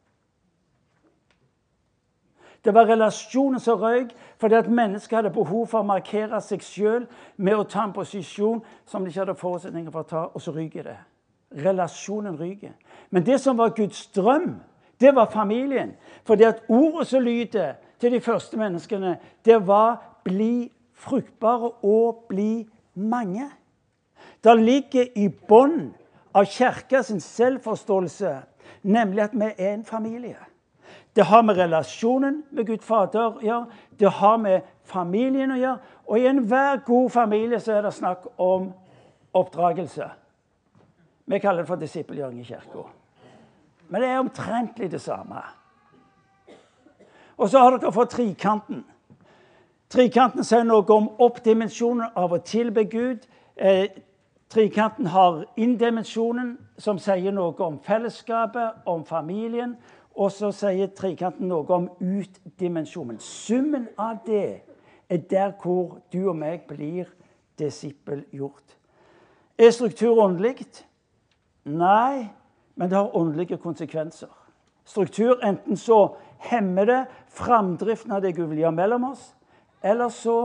Det 2.64 2.74
var 2.74 2.88
relasjonen 2.88 3.60
som 3.60 3.80
røyk 3.80 4.10
fordi 4.40 4.54
at 4.54 4.70
mennesker 4.70 5.16
hadde 5.16 5.34
behov 5.34 5.66
for 5.70 5.80
å 5.80 5.86
markere 5.86 6.40
seg 6.42 6.62
sjøl 6.62 7.06
med 7.36 7.54
å 7.54 7.66
ta 7.68 7.84
en 7.86 7.94
posisjon 7.94 8.62
som 8.86 9.04
de 9.04 9.12
ikke 9.12 9.22
hadde 9.22 9.38
forutsetninger 9.38 9.94
for 9.94 10.02
å 10.02 10.08
ta, 10.08 10.24
og 10.34 10.42
så 10.42 10.54
ryker 10.54 10.88
det. 10.90 10.96
Relasjonen 11.64 12.36
ryker. 12.38 12.74
Men 13.10 13.24
det 13.26 13.38
som 13.40 13.58
var 13.58 13.76
Guds 13.76 14.06
drøm, 14.12 14.58
det 15.00 15.14
var 15.14 15.30
familien. 15.30 15.94
Fordi 16.26 16.44
at 16.44 16.64
ordet 16.68 17.06
som 17.06 17.22
lyder 17.22 17.78
til 18.00 18.12
de 18.12 18.20
første 18.20 18.58
menneskene, 18.58 19.18
det 19.44 19.66
var 19.66 20.18
'bli 20.24 20.72
fruktbare 20.94 21.70
og 21.82 22.24
bli 22.28 22.68
mange'. 22.94 23.50
Det 24.44 24.60
ligger 24.60 25.06
i 25.16 25.28
bånn 25.28 25.94
av 26.34 26.44
kirka 26.44 27.02
sin 27.02 27.20
selvforståelse, 27.20 28.36
nemlig 28.82 29.22
at 29.22 29.34
vi 29.34 29.50
er 29.58 29.74
en 29.74 29.84
familie. 29.84 30.36
Det 31.16 31.24
har 31.24 31.42
med 31.42 31.56
relasjonen 31.58 32.42
med 32.50 32.66
Gud 32.66 32.82
Fader 32.84 33.38
å 33.38 33.42
gjøre. 33.42 33.66
Det 33.98 34.10
har 34.20 34.36
med 34.38 34.66
familien 34.84 35.52
å 35.52 35.58
gjøre. 35.58 35.78
Og 36.06 36.18
i 36.18 36.26
enhver 36.30 36.82
god 36.86 37.10
familie 37.10 37.60
så 37.60 37.72
er 37.78 37.82
det 37.82 37.94
snakk 37.96 38.26
om 38.38 38.70
oppdragelse. 39.34 40.10
Vi 41.28 41.38
kaller 41.38 41.62
det 41.62 41.68
for 41.68 41.80
disippelgjøring 41.80 42.40
i 42.40 42.44
kirka. 42.44 42.86
Men 43.88 44.02
det 44.02 44.08
er 44.08 44.20
omtrentlig 44.20 44.90
det 44.92 45.00
samme. 45.00 45.42
Og 47.36 47.50
så 47.50 47.58
har 47.58 47.76
dere 47.76 47.92
fått 47.92 48.16
trikanten. 48.16 48.84
Trikanten 49.88 50.44
sier 50.44 50.66
noe 50.68 50.84
om 50.92 51.08
oppdimensjonen 51.24 52.10
av 52.16 52.34
å 52.34 52.40
tilbe 52.44 52.84
Gud. 52.84 53.24
Eh, 53.56 53.88
trikanten 54.52 55.06
har 55.06 55.44
inndimensjonen, 55.56 56.56
som 56.78 56.98
sier 56.98 57.32
noe 57.32 57.56
om 57.64 57.78
fellesskapet, 57.84 58.82
om 58.86 59.04
familien. 59.04 59.76
Og 60.18 60.32
så 60.34 60.50
sier 60.54 60.90
trekanten 60.98 61.46
noe 61.50 61.68
om 61.74 61.86
utdimensjonen. 62.02 63.20
Summen 63.22 63.86
av 63.98 64.24
det 64.26 64.64
er 65.08 65.22
der 65.30 65.54
hvor 65.62 66.00
du 66.12 66.24
og 66.28 66.36
meg 66.40 66.66
blir 66.68 67.06
disippelgjort. 67.58 68.74
Er 69.58 69.70
struktur 69.74 70.18
åndelig? 70.22 70.66
Nei, 71.68 72.28
men 72.74 72.90
det 72.90 72.98
har 72.98 73.16
åndelige 73.16 73.58
konsekvenser. 73.62 74.30
Struktur 74.88 75.38
enten 75.44 75.76
så 75.76 76.16
hemmer 76.48 76.86
det 76.86 77.00
framdriften 77.34 78.14
av 78.14 78.22
det 78.22 78.34
Gud 78.36 78.48
vil 78.52 78.62
gjøre 78.62 78.76
mellom 78.78 79.10
oss, 79.10 79.24
eller 79.82 80.10
så 80.14 80.38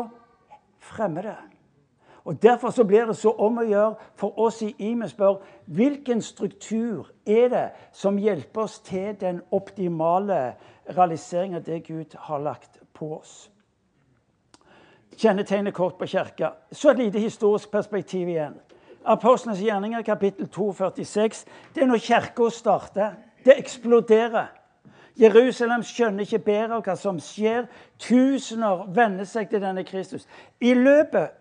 fremmer 0.84 1.30
det. 1.30 1.38
Og 2.26 2.44
Derfor 2.44 2.70
så 2.70 2.84
blir 2.84 3.06
det 3.06 3.18
så 3.18 3.32
om 3.32 3.58
å 3.58 3.66
gjøre 3.68 3.96
for 4.16 4.40
oss 4.40 4.62
i 4.62 4.76
IME 4.80 5.10
spør 5.12 5.42
hvilken 5.66 6.22
struktur 6.22 7.10
er 7.28 7.50
det 7.52 7.66
som 7.92 8.18
hjelper 8.18 8.62
oss 8.64 8.80
til 8.80 9.18
den 9.20 9.42
optimale 9.52 10.54
realiseringen 10.88 11.60
av 11.60 11.66
det 11.68 11.82
Gud 11.84 12.16
har 12.16 12.40
lagt 12.40 12.80
på 12.94 13.18
oss. 13.18 13.50
Kjennetegnet 15.18 15.74
kort 15.74 15.98
på 15.98 16.08
kirka. 16.08 16.54
Så 16.72 16.90
et 16.90 16.98
lite 16.98 17.20
historisk 17.20 17.72
perspektiv 17.72 18.28
igjen. 18.28 18.56
Apostlenes 19.06 19.62
gjerninger, 19.62 20.02
kapittel 20.02 20.48
2, 20.48 20.72
46. 20.74 21.46
Det 21.76 21.84
er 21.84 21.88
når 21.88 21.98
kirka 21.98 22.50
starter. 22.50 23.12
Det 23.46 23.60
eksploderer. 23.60 24.48
Jerusalem 25.20 25.84
skjønner 25.84 26.24
ikke 26.26 26.40
bedre 26.40 26.80
hva 26.82 26.96
som 26.98 27.20
skjer. 27.22 27.68
Tusener 28.00 28.88
venner 28.96 29.28
seg 29.30 29.52
til 29.52 29.62
denne 29.62 29.84
Kristus. 29.84 30.26
I 30.62 30.74
løpet, 30.74 31.36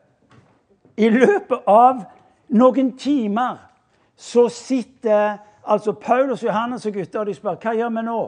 i 0.96 1.08
løpet 1.08 1.66
av 1.66 2.02
noen 2.52 2.92
timer 2.99 3.61
så 4.16 4.49
sitter 4.49 5.38
altså 5.62 5.92
Paulus, 5.92 6.42
Johannes 6.44 6.87
og 6.87 6.92
gutta 6.92 7.22
og 7.22 7.26
de 7.26 7.34
spør 7.34 7.58
hva 7.62 7.75
gjør 7.76 7.94
vi 7.96 8.04
nå. 8.06 8.20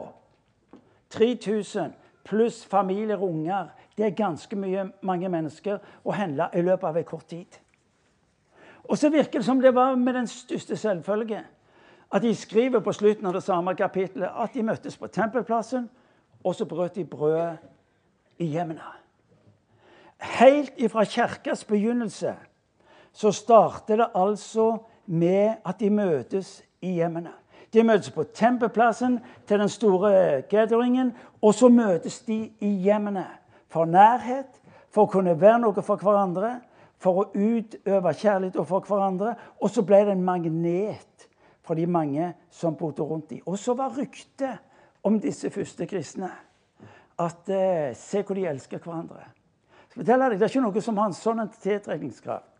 3000 1.15 1.93
pluss 2.25 2.65
familier 2.65 3.17
og 3.17 3.29
unger. 3.29 3.69
Det 3.97 4.05
er 4.05 4.17
ganske 4.17 4.55
mye, 4.59 4.89
mange 5.01 5.29
mennesker 5.29 5.77
å 6.03 6.15
handle 6.15 6.49
i 6.53 6.63
løpet 6.65 6.89
av 6.89 6.97
en 6.97 7.07
kort 7.07 7.27
tid. 7.29 7.59
Og 8.85 8.97
så 8.97 9.09
virker 9.09 9.39
det 9.39 9.45
som 9.45 9.61
det 9.61 9.73
var 9.75 9.95
med 9.95 10.13
den 10.13 10.27
største 10.27 10.77
selvfølge 10.77 11.43
at 12.15 12.21
de 12.21 12.35
skriver 12.35 12.79
på 12.79 12.93
slutten 12.93 13.25
av 13.25 13.33
det 13.33 13.43
samme 13.43 13.73
kapittelet 13.75 14.29
at 14.29 14.53
de 14.53 14.63
møttes 14.63 14.97
på 14.97 15.07
tempelplassen, 15.07 15.89
og 16.43 16.55
så 16.55 16.65
brøt 16.65 16.95
de 16.95 17.05
brødet 17.05 17.57
i 18.37 18.45
hjemmene. 18.45 18.83
Helt 20.17 20.73
ifra 20.77 21.03
kirkas 21.03 21.63
begynnelse 21.65 22.35
så 23.15 23.31
starter 23.31 24.01
det 24.01 24.11
altså 24.15 24.77
med 25.05 25.61
at 25.65 25.79
de 25.79 25.89
møtes 25.89 26.59
i 26.83 26.97
hjemmene. 26.97 27.31
De 27.73 27.83
møtes 27.83 28.11
på 28.11 28.23
tempelplassen 28.35 29.19
til 29.47 29.59
den 29.59 29.69
store 29.71 30.41
gatheringen, 30.51 31.13
og 31.41 31.53
så 31.55 31.69
møtes 31.71 32.19
de 32.27 32.37
i 32.59 32.71
hjemmene. 32.83 33.25
For 33.71 33.87
nærhet, 33.87 34.59
for 34.91 35.05
å 35.05 35.11
kunne 35.11 35.35
være 35.39 35.61
noe 35.63 35.83
for 35.83 35.99
hverandre, 35.99 36.57
for 36.99 37.21
å 37.21 37.27
utøve 37.35 38.13
kjærlighet 38.15 38.59
overfor 38.59 38.87
hverandre. 38.87 39.35
Og 39.59 39.71
så 39.71 39.83
ble 39.83 40.01
det 40.07 40.15
en 40.15 40.25
magnet 40.25 41.27
for 41.65 41.75
de 41.75 41.87
mange 41.87 42.31
som 42.51 42.75
bodde 42.79 43.03
rundt 43.03 43.29
dem. 43.29 43.43
Og 43.45 43.59
så 43.59 43.75
var 43.75 43.95
ryktet 43.95 44.59
om 45.03 45.19
disse 45.19 45.51
første 45.51 45.87
kristne 45.87 46.31
at 47.21 47.51
eh, 47.51 47.93
se 47.95 48.23
hvor 48.23 48.35
de 48.35 48.47
elsker 48.47 48.79
hverandre. 48.83 49.23
Så 49.91 50.01
forteller 50.01 50.31
deg, 50.31 50.39
Det 50.39 50.47
er 50.47 50.53
ikke 50.53 50.65
noe 50.67 50.83
som 50.83 50.97
har 50.99 51.11
en 51.11 51.15
sånn 51.15 51.43
tiltrekningskraft. 51.61 52.54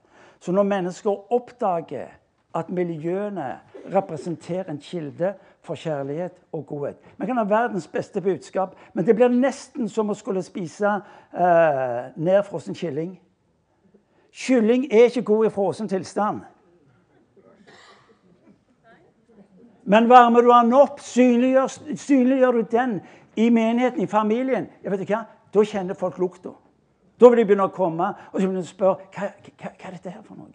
Så 0.45 0.51
når 0.51 0.63
mennesker 0.63 1.33
oppdager 1.33 2.07
at 2.55 2.69
miljøene 2.69 3.47
representerer 3.93 4.69
en 4.69 4.77
kilde 4.77 5.31
for 5.65 5.75
kjærlighet 5.75 6.31
og 6.51 6.65
godhet 6.65 6.97
Vi 7.17 7.25
kan 7.25 7.37
ha 7.37 7.43
verdens 7.43 7.87
beste 7.87 8.21
budskap, 8.21 8.75
men 8.93 9.05
det 9.05 9.15
blir 9.15 9.33
nesten 9.33 9.89
som 9.89 10.09
å 10.09 10.13
skulle 10.13 10.43
spise 10.45 10.91
eh, 11.33 12.11
nedfrossen 12.15 12.77
kylling. 12.77 13.15
Kylling 14.29 14.85
er 14.93 15.09
ikke 15.09 15.25
god 15.25 15.47
i 15.47 15.49
frossen 15.49 15.89
tilstand. 15.89 16.43
Men 19.83 20.09
varmer 20.09 20.45
du 20.45 20.51
den 20.51 20.73
opp, 20.77 21.01
synliggjør, 21.01 21.73
synliggjør, 21.97 22.51
du 22.51 22.77
den 22.77 22.99
i 23.35 23.49
menigheten, 23.49 24.03
i 24.03 24.07
familien, 24.13 24.69
jeg 24.83 24.93
vet 24.93 25.07
ikke 25.07 25.17
hva, 25.17 25.25
da 25.53 25.65
kjenner 25.65 25.97
folk 25.97 26.21
lukta. 26.21 26.53
Da 27.19 27.29
vil 27.29 27.39
de 27.39 27.47
begynne 27.47 27.69
å 27.69 27.73
komme 27.73 28.11
og 28.31 28.39
så 28.39 28.47
vil 28.47 28.59
de 28.59 28.67
spørre 28.67 29.09
hva, 29.15 29.31
hva, 29.31 29.71
hva 29.71 29.89
er 29.89 29.97
dette 29.97 30.11
her 30.11 30.23
for 30.23 30.35
noe. 30.35 30.51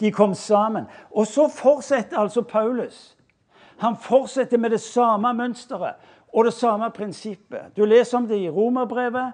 De 0.00 0.10
kom 0.10 0.34
sammen. 0.34 0.88
Og 1.10 1.26
så 1.26 1.48
fortsetter 1.48 2.18
altså 2.18 2.42
Paulus. 2.42 3.16
Han 3.78 3.96
fortsetter 3.96 4.58
med 4.58 4.70
det 4.70 4.80
samme 4.80 5.32
mønsteret 5.34 5.94
og 6.32 6.44
det 6.44 6.54
samme 6.56 6.90
prinsippet. 6.90 7.76
Du 7.76 7.84
leser 7.84 8.18
om 8.18 8.26
det 8.28 8.38
i 8.40 8.50
Romerbrevet. 8.50 9.32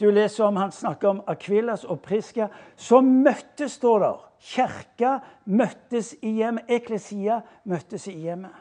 Du 0.00 0.10
leser 0.10 0.44
om 0.44 0.56
han 0.56 0.72
snakker 0.72 1.08
om 1.08 1.22
Akvilas 1.26 1.84
og 1.84 2.00
Priska. 2.00 2.48
Så 2.76 3.00
møttes, 3.00 3.72
står 3.72 3.98
der. 3.98 4.24
Kirka 4.40 5.18
møttes 5.44 6.14
i 6.22 6.30
hjemmet. 6.38 6.64
Eklesia 6.68 7.40
møttes 7.64 8.06
i 8.06 8.14
hjemmet. 8.22 8.54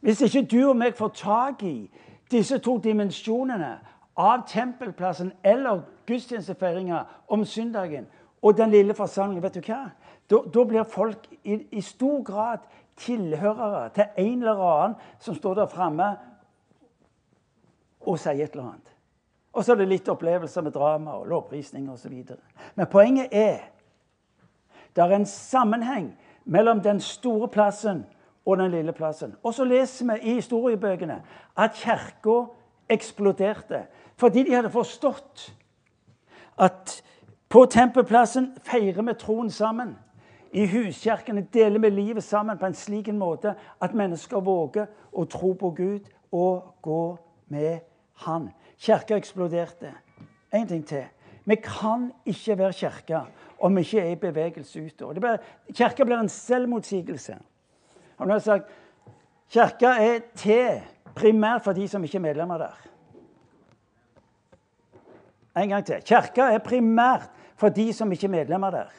Hvis 0.00 0.20
ikke 0.20 0.46
du 0.50 0.68
og 0.68 0.76
meg 0.76 0.96
får 0.96 1.12
tak 1.14 1.62
i 1.62 1.90
disse 2.30 2.58
to 2.58 2.78
dimensjonene 2.78 3.78
av 4.20 4.44
tempelplassen 4.48 5.32
eller 5.42 5.80
gudstjenestefeiringa 6.06 7.04
om 7.28 7.44
søndagen 7.44 8.06
og 8.42 8.56
den 8.56 8.70
lille 8.70 8.94
forsamlingen, 8.94 9.42
vet 9.42 9.56
du 9.56 9.64
hva? 9.64 9.90
Da, 10.30 10.42
da 10.54 10.64
blir 10.64 10.84
folk 10.88 11.24
i, 11.42 11.56
i, 11.72 11.80
stor 11.84 12.20
grad 12.24 12.66
tilhørere 13.00 13.88
til 13.96 14.04
en 14.16 14.42
eller 14.42 14.62
annen 14.66 14.96
som 15.20 15.36
står 15.36 15.58
der 15.62 15.72
framme 15.72 16.10
og 18.00 18.20
sier 18.20 18.44
et 18.44 18.54
eller 18.54 18.70
annet. 18.70 18.94
Og 19.52 19.64
så 19.64 19.74
er 19.74 19.80
det 19.80 19.88
litt 19.90 20.08
opplevelser 20.08 20.62
med 20.62 20.76
drama 20.76 21.16
og 21.18 21.26
lovprisning 21.28 21.88
osv. 21.90 22.14
Men 22.76 22.90
poenget 22.92 23.32
er 23.34 23.70
det 24.96 25.04
er 25.04 25.16
en 25.16 25.26
sammenheng 25.26 26.12
mellom 26.44 26.80
den 26.82 27.00
store 27.00 27.48
plassen 27.48 28.04
og 28.46 28.58
den 28.58 28.70
lille 28.70 28.92
plassen. 28.92 29.34
Og 29.42 29.54
så 29.54 29.64
leser 29.64 30.12
vi 30.12 30.30
i 30.30 30.38
historiebøkene 30.38 31.20
at 31.56 31.76
kirka 31.78 32.44
eksploderte 32.90 33.84
fordi 34.20 34.44
de 34.44 34.54
hadde 34.54 34.72
forstått 34.72 35.48
at 36.60 37.00
på 37.50 37.64
tempelplassen 37.66 38.52
feirer 38.62 39.02
vi 39.02 39.16
troen 39.18 39.50
sammen. 39.50 39.96
I 40.52 40.66
huskirkene 40.66 41.46
deler 41.54 41.82
vi 41.82 41.90
livet 41.90 42.24
sammen 42.26 42.58
på 42.58 42.66
en 42.66 42.74
slik 42.74 43.08
måte 43.14 43.54
at 43.80 43.94
mennesker 43.94 44.42
våger 44.42 44.90
å 45.12 45.24
tro 45.30 45.52
på 45.58 45.70
Gud 45.76 46.10
og 46.30 46.74
gå 46.82 47.04
med 47.48 47.86
Han. 48.26 48.50
Kirka 48.78 49.16
eksploderte. 49.16 49.94
en 50.52 50.66
ting 50.66 50.86
til. 50.86 51.04
Vi 51.44 51.54
kan 51.56 52.12
ikke 52.26 52.58
være 52.58 52.72
kirke 52.72 53.20
om 53.58 53.76
vi 53.76 53.80
ikke 53.80 54.00
er 54.00 54.10
i 54.10 54.14
bevegelse 54.14 54.80
utover. 54.80 55.38
Kirka 55.74 56.04
blir 56.04 56.18
en 56.18 56.28
selvmotsigelse. 56.28 57.38
Og 58.18 58.26
nå 58.26 58.32
har 58.32 58.38
jeg 58.38 58.42
sagt 58.42 58.70
Kirka 59.50 59.86
er 59.86 60.20
til 60.36 60.80
primært 61.14 61.64
for 61.64 61.72
de 61.72 61.88
som 61.88 62.04
ikke 62.04 62.18
er 62.18 62.22
medlemmer 62.22 62.58
der. 62.58 62.89
En 65.56 65.68
gang 65.68 65.84
til. 65.86 66.02
Kirka 66.06 66.50
er 66.54 66.58
primært 66.58 67.30
for 67.56 67.68
de 67.68 67.92
som 67.92 68.12
ikke 68.12 68.26
er 68.26 68.36
medlemmer 68.36 68.70
der. 68.70 68.90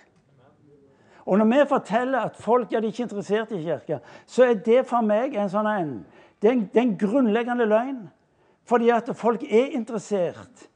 Og 1.25 1.37
når 1.37 1.45
vi 1.45 1.69
forteller 1.69 2.19
at 2.19 2.35
folk 2.35 2.71
ja, 2.71 2.79
de 2.79 2.85
er 2.85 2.91
ikke 2.91 3.03
interessert 3.03 3.51
i 3.51 3.61
kirka, 3.61 3.97
så 4.25 4.43
er 4.43 4.53
det 4.53 4.85
for 4.89 5.05
meg 5.05 5.35
en 5.37 5.49
sånn 5.49 5.69
en, 5.69 5.93
det 6.41 6.49
er 6.49 6.55
en, 6.57 6.65
det 6.73 6.81
er 6.81 6.87
en 6.87 6.97
grunnleggende 6.97 7.67
løgn. 7.69 8.01
Fordi 8.65 8.89
at 8.89 9.09
folk 9.15 9.43
er 9.43 9.71
interessert 9.77 10.67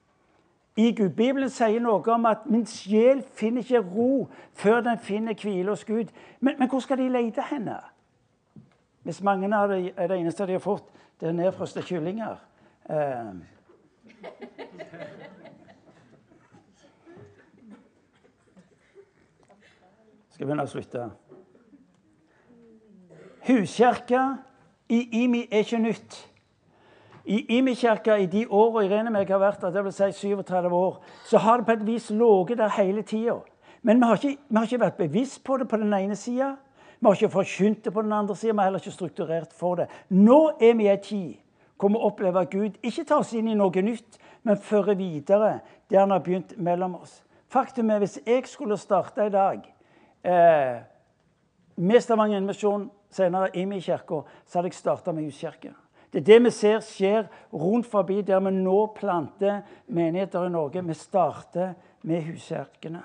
i 0.75 0.91
Gud. 0.96 1.10
Bibelen 1.15 1.50
sier 1.50 1.79
noe 1.79 2.03
om 2.13 2.25
at 2.25 2.46
'min 2.46 2.65
sjel 2.65 3.24
finner 3.24 3.62
ikke 3.62 3.79
ro 3.79 4.27
før 4.53 4.82
den 4.82 4.98
finner 5.00 5.34
hvile 5.34 5.70
hos 5.70 5.86
Gud'. 5.86 6.12
Men, 6.39 6.55
men 6.60 6.70
hvor 6.70 6.79
skal 6.79 6.98
de 6.98 7.10
lete 7.10 7.41
henne? 7.41 7.77
Hvis 9.03 9.22
mange 9.24 9.55
av 9.55 9.70
det 9.70 9.94
er 9.98 10.08
det 10.08 10.20
eneste 10.20 10.48
de 10.48 10.51
har 10.51 10.60
fått, 10.60 10.84
det 11.20 11.27
er 11.29 11.32
nedfrosne 11.32 11.82
kyllinger. 11.82 12.36
Eh. 12.89 13.34
Skal 20.35 20.49
begynne 20.49 20.65
å 20.67 20.67
slutte. 20.67 21.05
Huskirka 23.47 24.23
i 24.91 24.97
IMI 25.23 25.45
er 25.47 25.63
ikke 25.63 25.79
nytt. 25.79 26.17
I 27.25 27.39
Imi-kirka 27.57 28.17
i 28.21 28.27
de 28.29 28.43
åra 28.53 28.83
Irene 28.85 29.09
og 29.09 29.15
meg 29.15 29.31
har 29.31 29.39
vært 29.41 29.63
der, 29.63 29.71
det 29.73 29.81
vil 29.87 29.93
si 29.95 30.27
37 30.27 30.67
år, 30.77 30.97
så 31.25 31.39
har 31.41 31.57
det 31.57 31.65
på 31.65 31.73
et 31.73 31.85
vis 31.87 32.09
ligget 32.13 32.59
der 32.59 32.73
hele 32.75 33.01
tida. 33.01 33.39
Men 33.81 33.97
vi 34.01 34.09
har, 34.09 34.19
ikke, 34.19 34.41
vi 34.49 34.57
har, 34.57 34.67
ikke, 34.67 34.79
vært 34.83 34.99
bevisst 34.99 35.43
på 35.43 35.57
det 35.57 35.67
på 35.71 35.79
den 35.81 35.93
ene 35.93 36.17
sida. 36.19 36.51
Vi 36.99 37.07
har 37.07 37.17
ikke 37.17 37.33
forkynt 37.33 37.85
det 37.85 37.93
på 37.93 38.03
den 38.05 38.13
andre 38.13 38.35
sida. 38.35 38.53
Vi 38.53 38.59
har 38.59 38.69
heller 38.69 38.83
ikke 38.83 38.93
strukturert 38.93 39.53
for 39.57 39.79
det. 39.79 39.87
Nå 40.09 40.39
er 40.59 40.75
vi 40.75 40.85
i 40.85 40.91
ei 40.91 41.01
tid 41.01 41.33
hvor 41.79 41.91
vi 41.91 41.99
opplever 42.07 42.45
at 42.45 42.51
Gud 42.51 42.77
ikke 42.83 43.03
tar 43.03 43.23
oss 43.23 43.33
inn 43.35 43.49
i 43.51 43.55
noe 43.57 43.81
nytt, 43.83 44.19
men 44.43 44.59
fører 44.61 44.95
videre 44.95 45.59
det 45.89 45.99
han 45.99 46.13
har 46.13 46.21
begynt 46.23 46.53
mellom 46.57 46.99
oss. 47.01 47.23
Faktum 47.51 47.89
er 47.89 48.03
hvis 48.03 48.19
jeg 48.25 48.45
skulle 48.47 48.77
starte 48.77 49.25
i 49.25 49.33
dag 49.33 49.65
eh, 50.25 50.82
med 51.75 52.01
Stavanger 52.01 52.41
Misjon, 52.41 52.89
senere 53.12 53.50
i 53.53 53.65
min 53.65 53.82
kirke, 53.82 54.24
så 54.46 54.60
hadde 54.60 54.72
jeg 54.72 54.79
starta 54.79 55.12
med 55.12 55.24
huskirke. 55.24 55.74
Det 56.13 56.22
er 56.22 56.25
det 56.25 56.44
vi 56.44 56.51
ser 56.51 56.79
skjer 56.79 57.25
rundt 57.53 57.88
forbi 57.91 58.22
der 58.22 58.39
vi 58.39 58.51
nå 58.55 58.86
planter 58.96 59.62
menigheter 59.88 60.46
i 60.48 60.50
Norge. 60.50 60.84
Vi 60.88 60.94
starter 60.94 61.74
med 62.01 62.24
huskirkene. 62.24 63.01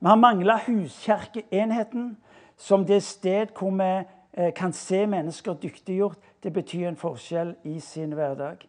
Vi 0.00 0.06
har 0.06 0.16
mangla 0.16 0.58
huskirkeenheten 0.66 2.16
som 2.56 2.86
det 2.86 3.02
sted 3.02 3.52
hvor 3.58 3.70
vi 3.70 4.04
eh, 4.32 4.52
kan 4.54 4.72
se 4.72 5.06
mennesker 5.06 5.54
dyktiggjort. 5.54 6.18
Det 6.42 6.52
betyr 6.52 6.88
en 6.88 6.96
forskjell 6.96 7.54
i 7.64 7.80
sin 7.80 8.12
hverdag. 8.12 8.64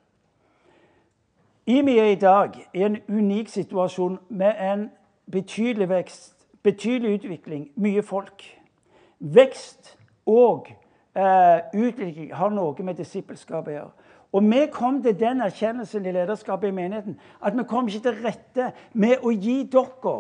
IMI 1.68 1.98
er 1.98 2.12
i 2.12 2.16
dag 2.16 2.56
i 2.74 2.84
en 2.84 2.98
unik 3.08 3.50
situasjon 3.50 4.20
med 4.30 4.56
en 4.60 4.90
betydelig 5.32 5.90
vekst, 5.90 6.37
betydelig 6.64 7.20
utvikling, 7.20 7.70
mye 7.76 8.04
folk. 8.04 8.44
Vekst 9.20 9.98
og 10.26 10.70
eh, 11.18 11.60
utvikling 11.74 12.34
har 12.36 12.54
noe 12.54 12.86
med 12.86 13.00
disippelskap 13.00 13.68
å 13.68 13.76
gjøre. 13.76 14.08
Og 14.36 14.44
Vi 14.44 14.66
kom 14.72 15.02
til 15.04 15.20
den 15.20 15.42
erkjennelsen 15.42 16.06
i 16.06 16.12
lederskapet 16.12 16.70
i 16.70 16.76
menigheten 16.76 17.20
at 17.42 17.56
vi 17.58 17.64
kom 17.64 17.88
ikke 17.88 18.04
til 18.10 18.26
rette 18.26 18.72
med 18.94 19.24
å 19.24 19.32
gi 19.32 19.64
dere 19.72 20.18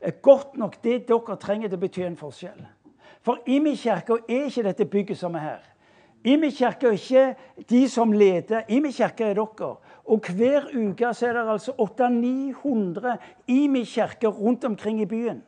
eh, 0.00 0.14
godt 0.22 0.56
nok 0.56 0.78
det 0.82 1.04
dere 1.08 1.36
trenger 1.36 1.68
til 1.68 1.78
å 1.78 1.82
bety 1.82 2.06
en 2.06 2.16
forskjell. 2.16 2.64
For 3.22 3.38
Imi 3.46 3.76
kirke 3.78 4.18
er 4.28 4.48
ikke 4.48 4.64
dette 4.66 4.88
bygget 4.90 5.18
som 5.18 5.36
er 5.38 5.44
her. 5.46 5.62
Imi 6.24 6.50
kirke 6.50 6.88
er 6.88 6.98
ikke 6.98 7.62
de 7.70 7.88
som 7.88 8.12
leder. 8.12 8.64
Imi 8.68 8.90
kirke 8.90 9.28
er 9.30 9.38
dere. 9.38 9.76
Og 10.04 10.26
hver 10.34 10.66
uke 10.74 11.12
er 11.12 11.36
det 11.36 11.48
altså 11.52 11.72
800-900 11.78 13.16
Imi 13.46 13.84
kirker 13.84 14.28
rundt 14.28 14.64
omkring 14.64 15.00
i 15.02 15.06
byen. 15.06 15.42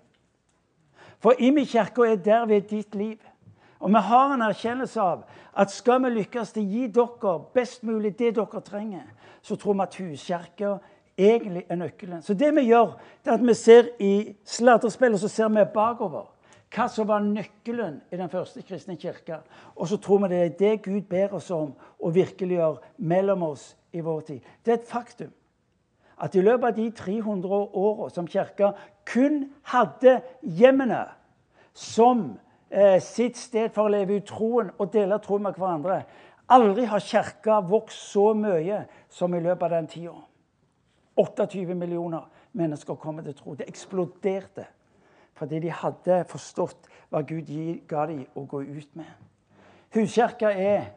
For 1.24 1.32
Imi 1.40 1.64
kirke 1.64 2.04
er 2.04 2.16
der 2.16 2.46
ved 2.46 2.66
ditt 2.68 2.94
liv. 2.94 3.16
Og 3.80 3.88
vi 3.88 4.00
har 4.00 4.32
en 4.34 4.42
erkjennelse 4.44 5.00
av 5.00 5.22
at 5.56 5.70
skal 5.72 6.02
vi 6.04 6.10
lykkes 6.18 6.52
til 6.52 6.64
å 6.64 6.72
gi 6.72 6.88
dere 6.92 7.32
best 7.56 7.84
mulig 7.84 8.10
det 8.18 8.34
dere 8.36 8.60
trenger, 8.64 9.06
så 9.40 9.56
tror 9.56 9.78
vi 9.78 9.84
at 9.86 9.96
huskirka 10.00 10.72
egentlig 11.16 11.62
er 11.68 11.78
nøkkelen. 11.80 12.22
Så 12.22 12.34
det 12.36 12.50
vi 12.56 12.66
gjør, 12.68 12.92
det 13.24 13.32
er 13.32 13.38
at 13.38 13.46
vi 13.46 13.54
ser 13.56 13.88
i 14.04 14.14
sladrespillet 14.44 15.20
så 15.20 15.30
ser 15.32 15.52
vi 15.54 15.64
bakover 15.74 16.26
hva 16.74 16.88
som 16.90 17.08
var 17.08 17.24
nøkkelen 17.24 18.00
i 18.12 18.18
den 18.20 18.28
første 18.28 18.60
kristne 18.66 18.98
kirka. 19.00 19.38
Og 19.76 19.88
så 19.88 19.96
tror 19.96 20.24
vi 20.24 20.32
det 20.34 20.42
er 20.42 20.58
det 20.58 20.74
Gud 20.84 21.08
ber 21.08 21.38
oss 21.38 21.48
om 21.54 21.72
å 22.00 22.12
virkeliggjøre 22.12 22.98
mellom 22.98 23.46
oss 23.48 23.70
i 23.92 24.04
vår 24.04 24.20
tid. 24.28 24.52
Det 24.64 24.72
er 24.74 24.82
et 24.82 24.92
faktum 24.92 25.32
at 26.22 26.34
i 26.34 26.42
løpet 26.42 26.68
av 26.68 26.76
de 26.76 26.90
300 26.94 27.60
åra 27.74 28.08
som 28.10 28.28
kirka 28.30 28.72
kun 29.08 29.48
hadde 29.72 30.20
hjemmene 30.42 31.02
som 31.74 32.36
eh, 32.70 33.00
sitt 33.02 33.38
sted 33.40 33.72
for 33.74 33.88
å 33.88 33.94
leve 33.94 34.20
ut 34.20 34.28
troen 34.28 34.70
og 34.78 34.92
dele 34.94 35.18
troen 35.22 35.42
med 35.46 35.58
hverandre. 35.58 36.04
Aldri 36.54 36.86
har 36.86 37.02
kirka 37.02 37.58
vokst 37.64 38.12
så 38.12 38.30
mye 38.36 38.84
som 39.10 39.34
i 39.34 39.42
løpet 39.42 39.66
av 39.66 39.76
den 39.78 39.90
tida. 39.90 40.14
28 41.16 41.74
millioner 41.74 42.26
mennesker 42.52 42.98
kommer 42.98 43.22
til 43.22 43.34
tro. 43.38 43.54
Det 43.54 43.68
eksploderte 43.70 44.66
fordi 45.34 45.58
de 45.64 45.70
hadde 45.74 46.20
forstått 46.30 46.86
hva 47.10 47.24
Gud 47.26 47.48
ga 47.90 48.04
dem 48.06 48.22
å 48.38 48.44
gå 48.46 48.60
ut 48.62 48.90
med. 48.94 49.08
Huskirka 49.94 50.50
er, 50.50 50.92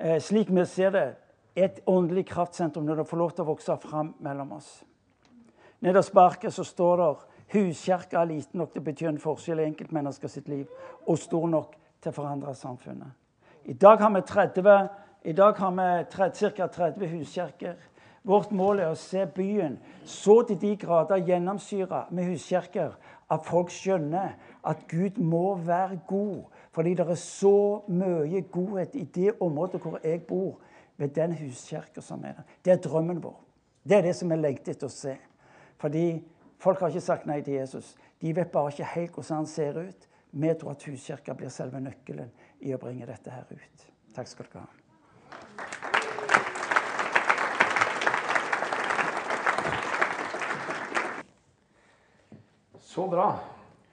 eh, 0.00 0.18
slik 0.20 0.48
vi 0.48 0.64
ser 0.64 0.90
det, 0.90 1.16
et 1.56 1.80
åndelig 1.88 2.26
kraftsentrum 2.28 2.84
når 2.84 3.00
det 3.00 3.08
får 3.08 3.20
lov 3.20 3.32
til 3.32 3.46
å 3.46 3.50
vokse 3.50 3.76
fram 3.82 4.12
mellom 4.24 4.52
oss. 4.58 4.84
Nederst 5.80 6.12
på 6.12 6.20
arket 6.20 6.52
står 6.52 7.00
det 7.00 7.08
Huskirka 7.52 8.20
er 8.20 8.30
liten 8.32 8.58
nok 8.58 8.72
til 8.72 8.82
å 8.82 8.86
bety 8.88 9.06
en 9.06 9.20
forskjell 9.22 9.60
i 9.62 9.68
enkeltmennesker 9.68 10.30
sitt 10.30 10.48
liv, 10.50 10.66
og 11.06 11.18
stor 11.18 11.46
nok 11.46 11.76
til 12.02 12.10
å 12.10 12.16
forandre 12.16 12.54
samfunnet. 12.58 13.12
I 13.70 13.74
dag 13.78 14.02
har 14.02 14.10
vi, 14.14 14.22
30, 14.26 14.88
i 15.30 15.32
dag 15.32 15.58
har 15.58 15.76
vi 15.76 16.48
ca. 16.56 16.66
30 16.66 17.12
huskirker. 17.12 17.76
Vårt 18.26 18.50
mål 18.50 18.82
er 18.82 18.90
å 18.90 18.98
se 18.98 19.22
byen 19.30 19.76
så 20.02 20.40
til 20.48 20.58
de 20.58 20.72
grader 20.82 21.22
gjennomsyra 21.22 22.08
med 22.10 22.32
huskirker 22.32 22.96
at 23.30 23.46
folk 23.46 23.70
skjønner 23.70 24.34
at 24.66 24.82
Gud 24.90 25.20
må 25.22 25.54
være 25.62 26.00
god. 26.10 26.42
Fordi 26.74 26.94
det 26.98 27.06
er 27.06 27.20
så 27.20 27.82
mye 27.86 28.42
godhet 28.50 28.98
i 28.98 29.04
det 29.14 29.36
området 29.40 29.80
hvor 29.82 30.00
jeg 30.02 30.24
bor, 30.26 30.58
ved 30.96 31.14
den 31.16 31.34
huskirka 31.38 32.00
som 32.02 32.24
er 32.24 32.38
der. 32.38 32.54
Det 32.64 32.72
er 32.72 32.82
drømmen 32.84 33.20
vår. 33.22 33.36
Det 33.86 33.98
er 33.98 34.08
det 34.08 34.16
som 34.18 34.30
vi 34.30 34.38
lengter 34.40 34.74
etter 34.74 34.88
å 34.88 34.92
se. 34.92 35.14
Fordi 35.78 36.06
Folk 36.58 36.80
har 36.80 36.92
ikke 36.92 37.04
sagt 37.04 37.26
nei 37.28 37.40
til 37.44 37.58
Jesus. 37.58 37.92
De 38.22 38.32
vet 38.34 38.52
bare 38.52 38.72
ikke 38.72 38.92
helt 38.94 39.16
hvordan 39.16 39.42
han 39.42 39.50
ser 39.50 39.76
ut. 39.76 40.08
Vi 40.36 40.54
tror 40.58 40.72
at 40.72 40.86
huskirka 40.88 41.34
blir 41.36 41.52
selve 41.52 41.80
nøkkelen 41.84 42.32
i 42.64 42.72
å 42.74 42.80
bringe 42.80 43.08
dette 43.08 43.32
her 43.32 43.44
ut. 43.50 43.86
Takk 44.16 44.30
skal 44.30 44.48
dere 44.52 44.64
ha. 44.64 44.70
Så 52.80 53.04
bra. 53.12 53.28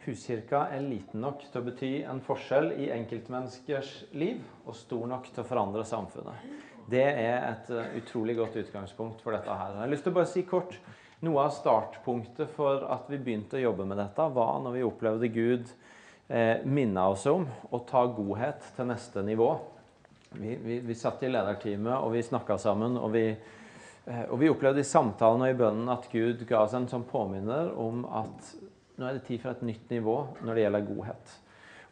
Huskirka 0.04 0.66
er 0.72 0.84
liten 0.84 1.24
nok 1.24 1.44
til 1.48 1.62
å 1.62 1.66
bety 1.68 1.94
en 2.08 2.20
forskjell 2.24 2.74
i 2.76 2.90
enkeltmenneskers 2.96 3.92
liv, 4.20 4.42
og 4.68 4.76
stor 4.76 5.08
nok 5.08 5.30
til 5.32 5.44
å 5.44 5.48
forandre 5.48 5.86
samfunnet. 5.88 6.73
Det 6.92 7.04
er 7.04 7.46
et 7.48 7.72
eh, 7.72 7.96
utrolig 8.02 8.36
godt 8.38 8.58
utgangspunkt 8.60 9.24
for 9.24 9.36
dette 9.36 9.56
her. 9.56 9.76
Jeg 9.76 9.84
har 9.86 9.92
lyst 9.92 10.06
til 10.08 10.14
å 10.14 10.18
bare 10.18 10.32
si 10.32 10.44
kort 10.48 10.76
noe 11.24 11.46
av 11.46 11.54
startpunktet 11.56 12.52
for 12.58 12.84
at 12.92 13.08
vi 13.12 13.20
begynte 13.22 13.60
å 13.60 13.64
jobbe 13.70 13.88
med 13.88 14.02
dette, 14.02 14.26
var 14.36 14.58
når 14.64 14.76
vi 14.76 14.84
opplevde 14.84 15.30
Gud 15.32 15.70
eh, 16.28 16.60
minne 16.68 17.06
oss 17.14 17.24
om 17.32 17.48
å 17.72 17.80
ta 17.88 18.04
godhet 18.12 18.74
til 18.76 18.90
neste 18.92 19.24
nivå. 19.24 19.54
Vi, 20.34 20.58
vi, 20.60 20.80
vi 20.84 20.98
satt 20.98 21.24
i 21.24 21.32
lederteamet, 21.32 21.94
og 22.02 22.16
vi 22.16 22.26
snakka 22.26 22.58
sammen. 22.60 22.98
Og 23.00 23.14
vi, 23.16 23.26
eh, 23.32 24.26
og 24.28 24.42
vi 24.42 24.52
opplevde 24.52 24.84
i 24.84 24.90
samtalen 24.90 25.46
og 25.46 25.54
i 25.54 25.60
bønnen 25.64 25.94
at 25.94 26.10
Gud 26.12 26.44
ga 26.50 26.66
oss 26.66 26.76
en 26.78 26.90
sånn 26.92 27.08
påminner 27.08 27.72
om 27.80 28.04
at 28.10 28.54
nå 29.00 29.08
er 29.08 29.18
det 29.18 29.26
tid 29.30 29.42
for 29.42 29.54
et 29.54 29.64
nytt 29.66 29.90
nivå 29.94 30.18
når 30.44 30.54
det 30.54 30.68
gjelder 30.68 30.90
godhet. 30.92 31.38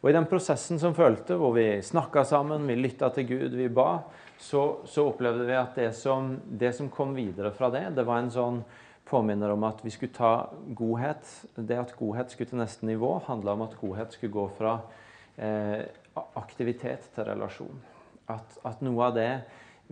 Og 0.02 0.10
I 0.10 0.16
den 0.16 0.26
prosessen 0.26 0.80
som 0.82 0.96
følte, 0.98 1.36
hvor 1.38 1.52
vi 1.54 1.78
snakka 1.86 2.24
sammen, 2.26 2.66
vi 2.66 2.74
lytta 2.74 3.12
til 3.14 3.28
Gud, 3.28 3.52
vi 3.54 3.68
ba, 3.70 4.00
så, 4.42 4.82
så 4.90 5.04
opplevde 5.12 5.46
vi 5.46 5.54
at 5.54 5.76
det 5.78 5.92
som, 5.94 6.32
det 6.42 6.72
som 6.74 6.88
kom 6.90 7.14
videre 7.14 7.52
fra 7.54 7.68
det, 7.70 7.84
det 7.94 8.04
var 8.08 8.18
en 8.18 8.32
sånn 8.34 8.58
påminner 9.06 9.54
om 9.54 9.62
at 9.68 9.82
vi 9.84 9.92
skulle 9.94 10.14
ta 10.14 10.48
godhet 10.78 11.26
Det 11.54 11.78
at 11.78 11.94
godhet 11.98 12.32
skulle 12.32 12.50
til 12.50 12.58
neste 12.58 12.86
nivå, 12.88 13.14
handla 13.28 13.54
om 13.54 13.62
at 13.66 13.78
godhet 13.78 14.14
skulle 14.16 14.34
gå 14.34 14.48
fra 14.58 14.74
eh, 15.36 15.86
aktivitet 16.38 17.06
til 17.14 17.28
relasjon. 17.30 17.78
At, 18.30 18.58
at, 18.66 18.82
noe 18.82 19.06
av 19.06 19.14
det 19.14 19.30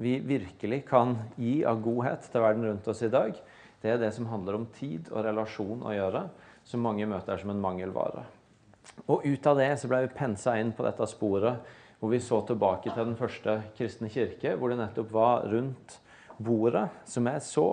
vi 0.00 0.16
virkelig 0.24 0.82
kan 0.88 1.16
gi 1.38 1.60
av 1.68 1.82
godhet 1.84 2.26
til 2.32 2.42
verden 2.42 2.66
rundt 2.66 2.90
oss 2.90 3.06
i 3.06 3.12
dag, 3.12 3.38
Det 3.80 3.88
er 3.94 3.96
det 3.96 4.10
som 4.12 4.26
handler 4.28 4.58
om 4.58 4.66
tid 4.76 5.06
og 5.08 5.24
relasjon 5.24 5.80
å 5.88 5.94
gjøre, 5.94 6.26
som 6.68 6.82
mange 6.84 7.06
møter 7.08 7.38
som 7.40 7.48
en 7.48 7.62
mangelvare. 7.62 8.26
Og 9.06 9.24
ut 9.24 9.46
av 9.46 9.60
det 9.60 9.70
så 9.80 9.88
ble 9.90 10.04
vi 10.04 10.14
pensa 10.16 10.56
inn 10.60 10.74
på 10.76 10.84
dette 10.86 11.08
sporet 11.10 11.78
hvor 12.00 12.12
vi 12.14 12.20
så 12.24 12.40
tilbake 12.48 12.92
til 12.94 13.04
den 13.10 13.16
første 13.18 13.58
kristne 13.76 14.08
kirke, 14.12 14.54
hvor 14.56 14.72
det 14.72 14.78
nettopp 14.80 15.10
var 15.12 15.44
rundt 15.52 15.98
bordet, 16.40 16.86
som 17.04 17.26
er 17.28 17.36
et 17.36 17.44
så 17.44 17.66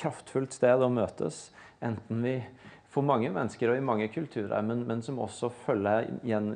kraftfullt 0.00 0.56
sted 0.56 0.82
å 0.82 0.90
møtes, 0.90 1.50
enten 1.78 2.24
vi 2.24 2.40
for 2.90 3.06
mange 3.06 3.30
mennesker 3.30 3.70
og 3.70 3.78
i 3.78 3.84
mange 3.86 4.08
kulturer, 4.10 4.58
men, 4.66 4.82
men 4.88 5.02
som 5.06 5.20
også 5.22 5.52
følger 5.62 6.08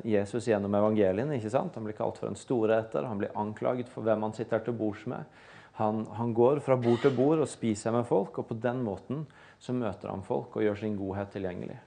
Jesus 0.03 0.49
gjennom 0.49 0.75
evangeliene. 0.75 1.37
ikke 1.37 1.53
sant? 1.53 1.77
Han 1.79 1.87
blir 1.87 1.95
kalt 1.95 2.19
for 2.19 2.27
en 2.27 2.35
storeter, 2.35 3.07
han 3.07 3.21
blir 3.21 3.35
anklaget 3.39 3.91
for 3.91 4.03
hvem 4.03 4.27
han 4.27 4.35
sitter 4.35 4.65
til 4.65 4.75
bords 4.75 5.05
med. 5.07 5.23
Han, 5.79 6.03
han, 6.15 6.33
går 6.35 6.59
fra 6.63 6.75
bord 6.79 7.01
til 7.03 7.15
bord 7.15 7.39
og 7.43 7.51
spiser 7.51 7.95
med 7.95 8.07
folk, 8.07 8.39
og 8.39 8.49
på 8.51 8.59
den 8.59 8.83
måten 8.83 9.23
så 9.59 9.75
møter 9.75 10.11
han 10.11 10.23
folk 10.27 10.55
og 10.55 10.63
gjør 10.63 10.81
sin 10.83 10.99
godhet 10.99 11.31
tilgjengelig. 11.35 11.79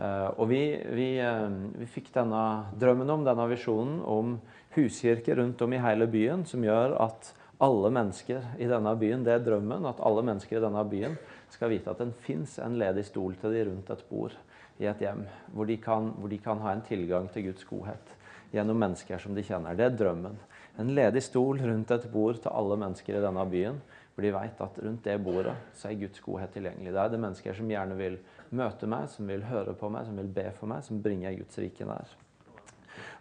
Uh, 0.00 0.30
og 0.40 0.46
vi, 0.48 0.62
vi, 0.96 1.08
uh, 1.20 1.50
vi, 1.76 1.84
fikk 1.92 2.06
denne 2.14 2.40
drømmen 2.80 3.10
om, 3.12 3.24
denne 3.26 3.44
visjonen 3.50 3.98
om 4.08 4.38
huskirker 4.72 5.36
rundt 5.36 5.60
om 5.60 5.74
i 5.76 5.80
hele 5.82 6.06
byen, 6.08 6.46
som 6.48 6.64
gjør 6.64 6.94
at 7.04 7.34
alle 7.60 7.90
mennesker 7.92 8.46
i 8.56 8.68
denne 8.70 8.94
byen, 8.96 9.26
det 9.26 9.34
er 9.34 9.44
drømmen, 9.44 9.84
at 9.90 10.00
alle 10.00 10.24
mennesker 10.24 10.56
i 10.56 10.62
denne 10.64 10.84
byen 10.88 11.18
skal 11.52 11.74
vite 11.74 11.92
at 11.92 12.00
det 12.00 12.14
fins 12.24 12.56
en 12.64 12.78
ledig 12.80 13.04
stol 13.10 13.36
til 13.42 13.52
de 13.52 13.66
rundt 13.68 13.92
et 13.92 14.06
bord 14.08 14.38
i 14.80 14.88
et 14.88 15.04
hjem, 15.04 15.26
hvor 15.52 15.68
de, 15.68 15.76
kan, 15.82 16.08
hvor 16.16 16.32
de 16.32 16.40
kan 16.40 16.62
ha 16.64 16.72
en 16.72 16.86
tilgang 16.86 17.28
til 17.34 17.50
Guds 17.50 17.66
godhet 17.68 18.16
gjennom 18.54 18.80
mennesker 18.80 19.20
som 19.20 19.36
de 19.36 19.44
kjenner. 19.44 19.76
Det 19.76 19.84
er 19.84 19.98
drømmen. 20.00 20.38
En 20.80 20.94
ledig 20.96 21.22
stol 21.26 21.60
rundt 21.60 21.92
et 21.92 22.08
bord 22.12 22.40
til 22.40 22.56
alle 22.56 22.80
mennesker 22.80 23.18
i 23.18 23.22
denne 23.22 23.44
byen, 23.52 23.82
hvor 24.20 24.26
de 24.26 24.32
vet 24.34 24.60
at 24.60 24.78
rundt 24.84 25.04
det 25.04 25.16
bordet 25.24 25.54
så 25.72 25.88
er 25.88 26.00
Guds 26.00 26.20
godhet 26.20 26.52
tilgjengelig. 26.52 26.92
Det 26.92 27.00
er 27.00 27.12
det 27.12 27.20
mennesker 27.20 27.54
som 27.56 27.70
gjerne 27.70 27.96
vil 27.96 28.18
møte 28.52 28.88
meg, 28.90 29.06
som 29.08 29.30
vil 29.30 29.46
høre 29.48 29.72
på 29.72 29.88
meg, 29.88 30.04
som 30.04 30.18
vil 30.20 30.28
be 30.34 30.44
for 30.58 30.68
meg, 30.68 30.84
som 30.84 31.00
bringer 31.00 31.38
Guds 31.38 31.56
rike 31.62 31.86
nær. 31.88 32.12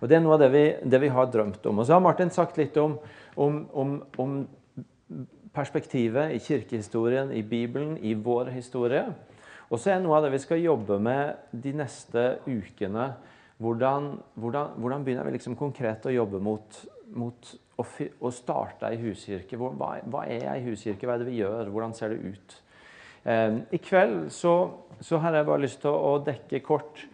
Og 0.01 0.09
Det 0.09 0.17
er 0.17 0.23
noe 0.23 0.35
av 0.35 0.43
det 0.43 0.49
vi, 0.51 0.63
det 0.83 0.99
vi, 0.99 1.11
har 1.13 1.29
drømt 1.31 1.65
om. 1.71 1.79
Og 1.79 1.87
Så 1.87 1.95
har 1.95 2.03
Martin 2.03 2.29
sagt 2.29 2.57
litt 2.59 2.75
om, 2.77 2.97
om, 3.35 3.61
om, 3.71 3.95
om 4.17 4.35
perspektivet 5.55 6.35
i 6.35 6.41
kirkehistorien, 6.43 7.31
i 7.31 7.43
Bibelen, 7.43 7.95
i 8.03 8.13
vår 8.13 8.51
historie. 8.51 9.05
Og 9.69 9.79
så 9.79 9.93
er 9.93 10.03
noe 10.03 10.17
av 10.17 10.25
det 10.25 10.33
vi 10.33 10.43
skal 10.43 10.59
jobbe 10.59 10.99
med 10.99 11.39
de 11.51 11.75
neste 11.79 12.41
ukene. 12.47 13.13
Hvordan, 13.59 14.17
hvordan, 14.35 14.75
hvordan 14.79 15.03
begynner 15.05 15.27
vi 15.27 15.37
liksom 15.37 15.55
konkret 15.59 16.07
å 16.07 16.15
jobbe 16.15 16.39
mot, 16.43 16.83
mot 17.15 17.55
å, 17.79 18.31
starte 18.35 18.89
ei 18.89 18.99
huskirke? 19.01 19.57
Hva, 19.59 19.95
hva, 20.03 20.25
er 20.27 20.47
ei 20.53 20.65
huskirke? 20.67 21.07
Hva 21.07 21.17
er 21.17 21.23
det 21.23 21.31
vi 21.31 21.39
gjør? 21.39 21.71
Hvordan 21.73 21.95
ser 21.97 22.13
det 22.13 22.35
ut? 22.35 22.59
Eh, 23.23 23.59
I 23.75 23.81
kveld 23.83 24.29
så, 24.35 24.55
så, 24.99 25.19
har 25.23 25.35
jeg 25.37 25.47
bare 25.49 25.65
lyst 25.65 25.81
til 25.83 25.95
å 25.95 26.17
dekke 26.25 26.63
kort 26.65 27.05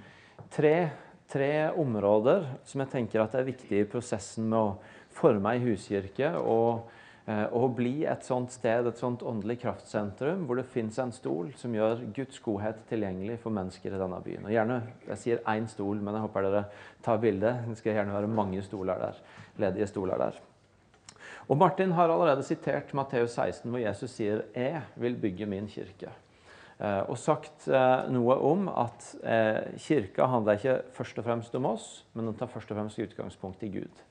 tre 0.53 0.77
tre 1.31 1.71
områder 1.71 2.45
som 2.67 2.83
jeg 2.83 2.91
tenker 2.91 3.23
at 3.23 3.35
er 3.37 3.47
viktige 3.47 3.83
i 3.83 3.89
prosessen 3.89 4.47
med 4.51 4.59
å 4.59 4.75
forme 5.15 5.55
ei 5.55 5.63
huskirke 5.63 6.29
og, 6.37 6.91
eh, 7.27 7.67
bli 7.75 8.05
et 8.05 8.23
sånt 8.23 8.51
sted, 8.51 8.87
et 8.87 8.97
sånt 8.97 9.23
åndelig 9.23 9.61
kraftsentrum, 9.61 10.45
hvor 10.45 10.55
det 10.55 10.65
fins 10.65 10.99
en 10.99 11.11
stol 11.11 11.51
som 11.55 11.73
gjør 11.73 12.13
Guds 12.13 12.39
godhet 12.39 12.85
tilgjengelig 12.89 13.39
for 13.39 13.49
mennesker 13.51 13.93
i 13.93 13.97
denne 13.97 14.21
byen. 14.21 14.45
Og 14.45 14.51
gjerne, 14.51 14.83
Jeg 15.07 15.17
sier 15.17 15.37
én 15.45 15.67
stol, 15.67 16.01
men 16.01 16.13
jeg 16.13 16.21
håper 16.21 16.41
dere 16.41 16.65
tar 17.01 17.17
bildet. 17.17 17.67
Det 17.67 17.77
skal 17.77 17.93
gjerne 17.93 18.13
være 18.13 18.27
mange 18.27 18.61
stoler 18.61 18.99
der, 18.99 19.15
ledige 19.57 19.87
stoler 19.87 20.17
der. 20.17 20.33
Og 21.45 21.57
Martin 21.57 21.91
har 21.93 22.09
allerede 22.09 22.43
sitert 22.43 22.93
Matteus 22.97 23.35
16, 23.37 23.69
hvor 23.69 23.79
Jesus 23.79 24.11
sier 24.11 24.41
'Jeg 24.55 24.81
vil 24.95 25.15
bygge 25.15 25.45
min 25.45 25.67
kirke'. 25.67 26.09
Eh, 26.75 27.03
og 27.07 27.15
sagt 27.17 27.69
eh, 27.71 28.07
noe 28.11 28.35
om 28.43 28.65
at 28.67 29.05
eh, 29.23 29.77
kirka 29.79 30.25
handler 30.27 30.57
ikke 30.57 30.81
først 30.91 31.19
og 31.21 31.23
fremst 31.23 31.53
om 31.55 31.65
oss, 31.69 32.05
men 32.13 32.25
den 32.27 32.35
tar 32.35 32.51
først 32.51 32.71
og 32.71 32.77
fremst 32.77 32.99
utgangspunkt 32.99 33.63
i 33.63 33.69
Gud. 33.77 34.01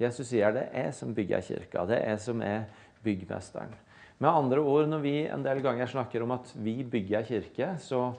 Jesus 0.00 0.30
sier 0.30 0.54
det 0.54 0.68
er 0.72 0.86
jeg 0.86 0.94
som 0.94 1.12
bygger 1.14 1.42
kirka. 1.44 1.84
Det 1.84 1.98
er 1.98 2.14
jeg 2.14 2.20
som 2.24 2.40
er 2.40 2.64
byggmesteren. 3.04 3.74
Med 4.18 4.30
andre 4.30 4.62
ord, 4.62 4.88
når 4.88 5.02
vi 5.04 5.26
en 5.26 5.44
del 5.44 5.60
ganger 5.60 5.90
snakker 5.90 6.22
om 6.22 6.30
at 6.30 6.54
vi 6.56 6.78
bygger 6.82 7.26
kirke, 7.28 7.68
så, 7.78 8.14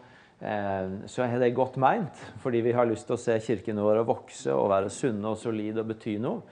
så 1.07 1.23
er 1.23 1.39
det 1.39 1.55
godt 1.55 1.77
meint, 1.81 2.19
fordi 2.43 2.61
vi 2.61 2.75
har 2.75 2.85
lyst 2.85 3.07
til 3.07 3.15
å 3.15 3.19
se 3.19 3.39
kirken 3.39 3.79
vår 3.81 4.03
vokse 4.05 4.53
og 4.53 4.69
være 4.69 4.91
sunne 4.93 5.31
og 5.31 5.39
solide 5.39 5.81
og 5.81 5.89
bety 5.95 6.17
noe. 6.21 6.43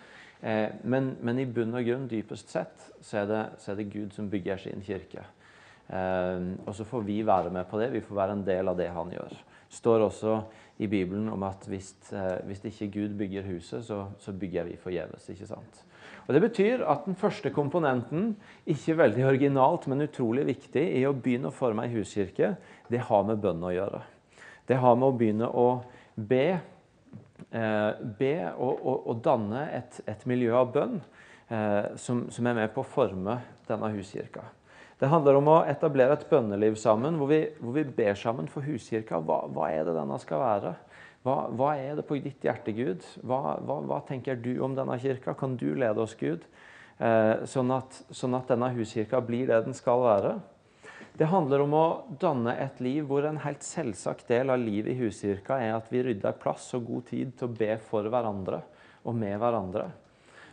Men, 0.43 1.06
men, 1.23 1.38
i 1.39 1.45
bunn 1.47 1.71
og 1.71 1.86
grunn, 1.88 2.08
dypest 2.12 2.49
sett, 2.51 2.89
så 2.99 3.21
er, 3.21 3.27
det, 3.29 3.43
så 3.63 3.71
er 3.71 3.77
det 3.79 3.86
Gud 3.93 4.12
som 4.12 4.27
bygger 4.27 4.60
sin 4.60 4.84
kirke. 4.84 5.23
Eh, 5.88 6.43
og 6.65 6.75
så 6.75 6.86
får 6.88 7.03
vi 7.08 7.21
være 7.25 7.51
med 7.53 7.67
på 7.69 7.79
det. 7.79 7.91
Vi 7.93 8.03
får 8.03 8.15
være 8.15 8.38
en 8.38 8.45
del 8.47 8.71
av 8.71 8.77
det 8.79 8.89
han 8.93 9.12
gjør. 9.13 9.34
Det 9.34 9.77
står 9.77 10.06
også 10.08 10.36
i 10.84 10.88
Bibelen 10.88 11.27
om 11.34 11.43
at 11.47 11.65
hvis, 11.69 11.93
eh, 12.13 12.39
hvis 12.47 12.63
ikke 12.69 12.91
Gud 12.99 13.17
bygger 13.19 13.49
huset, 13.49 13.86
så, 13.86 14.06
så 14.19 14.34
bygger 14.34 14.69
vi 14.69 14.79
forgjeves. 14.79 15.29
ikke 15.29 15.49
sant? 15.49 15.84
Og 16.27 16.34
Det 16.34 16.41
betyr 16.41 16.86
at 16.88 17.06
den 17.06 17.15
første 17.19 17.49
komponenten, 17.51 18.36
ikke 18.65 18.97
veldig 18.97 19.25
originalt, 19.27 19.88
men 19.88 20.06
utrolig 20.06 20.45
viktig 20.47 20.86
i 20.99 21.03
å 21.06 21.15
begynne 21.15 21.51
å 21.51 21.56
forme 21.56 21.84
ei 21.84 21.95
huskirke, 21.97 22.56
det 22.89 23.01
har 23.10 23.25
med 23.27 23.41
bønn 23.43 23.63
å 23.63 23.73
gjøre. 23.73 24.03
Det 24.67 24.77
har 24.79 24.95
med 24.95 25.10
å 25.10 25.17
begynne 25.17 25.49
å 25.49 25.67
be, 26.15 26.45
eh, 26.47 26.62
be 27.51 28.34
og, 28.53 28.79
og, 28.79 29.08
og 29.12 29.21
danne 29.25 29.65
et, 29.75 29.99
et, 30.08 30.25
miljø 30.29 30.53
av 30.58 30.71
bønn 30.73 30.99
eh, 31.49 31.93
som, 31.99 32.25
som 32.34 32.49
er 32.49 32.58
med 32.58 32.73
på 32.73 32.84
å 32.84 32.88
forme 32.88 33.39
denne 33.67 33.89
huskirka. 33.95 34.45
Det 34.99 35.10
handler 35.12 35.36
om 35.39 35.49
å 35.51 35.62
etablere 35.67 36.15
et 36.15 36.27
bønneliv 36.29 36.77
sammen, 36.79 37.17
hvor 37.19 37.27
vi, 37.32 37.41
hvor 37.60 37.75
vi 37.75 37.84
ber 37.84 38.15
sammen 38.15 38.47
for 38.51 38.63
huskirka. 38.63 39.19
Hva, 39.19 39.41
hva, 39.51 39.67
er 39.73 39.88
det 39.88 39.97
denne 39.97 40.19
skal 40.21 40.39
være? 40.39 40.73
Hva, 41.25 41.36
hva 41.56 41.73
er 41.79 41.97
det 41.99 42.06
på 42.08 42.19
ditt 42.23 42.45
hjerte, 42.45 42.71
Gud? 42.75 43.03
Hva, 43.25 43.58
hva, 43.63 43.99
tenker 44.08 44.39
du 44.39 44.53
om 44.63 44.77
denne 44.77 44.95
kirka? 45.01 45.36
Kan 45.39 45.58
du 45.60 45.73
lede 45.75 46.03
oss, 46.03 46.15
Gud? 46.19 46.45
Eh, 47.03 47.43
sånn, 47.49 47.73
at, 47.75 47.99
sånn 48.15 48.38
at 48.38 48.51
denne 48.53 48.69
huskirka 48.75 49.19
blir 49.25 49.49
det 49.49 49.63
den 49.65 49.75
skal 49.75 50.03
være. 50.06 50.34
Det 51.13 51.28
handler 51.30 51.62
om 51.62 51.73
å 51.78 51.88
danne 52.17 52.56
et 52.58 52.80
liv 52.82 53.04
hvor 53.06 53.26
en 53.30 53.38
helt 53.43 53.62
selvsagt 53.62 54.26
del 54.32 54.49
av 54.49 54.58
livet 54.58 54.95
i 54.95 55.02
huskirka 55.04 55.60
er 55.62 55.76
at 55.76 55.91
vi 55.93 56.02
rydder 56.02 56.39
plass 56.41 56.71
og 56.73 56.88
god 56.88 57.06
tid 57.12 57.36
til 57.38 57.52
å 57.52 57.58
be 57.60 57.76
for 57.86 58.10
hverandre 58.10 58.63
og 59.06 59.13
med 59.19 59.38
hverandre. 59.38 59.91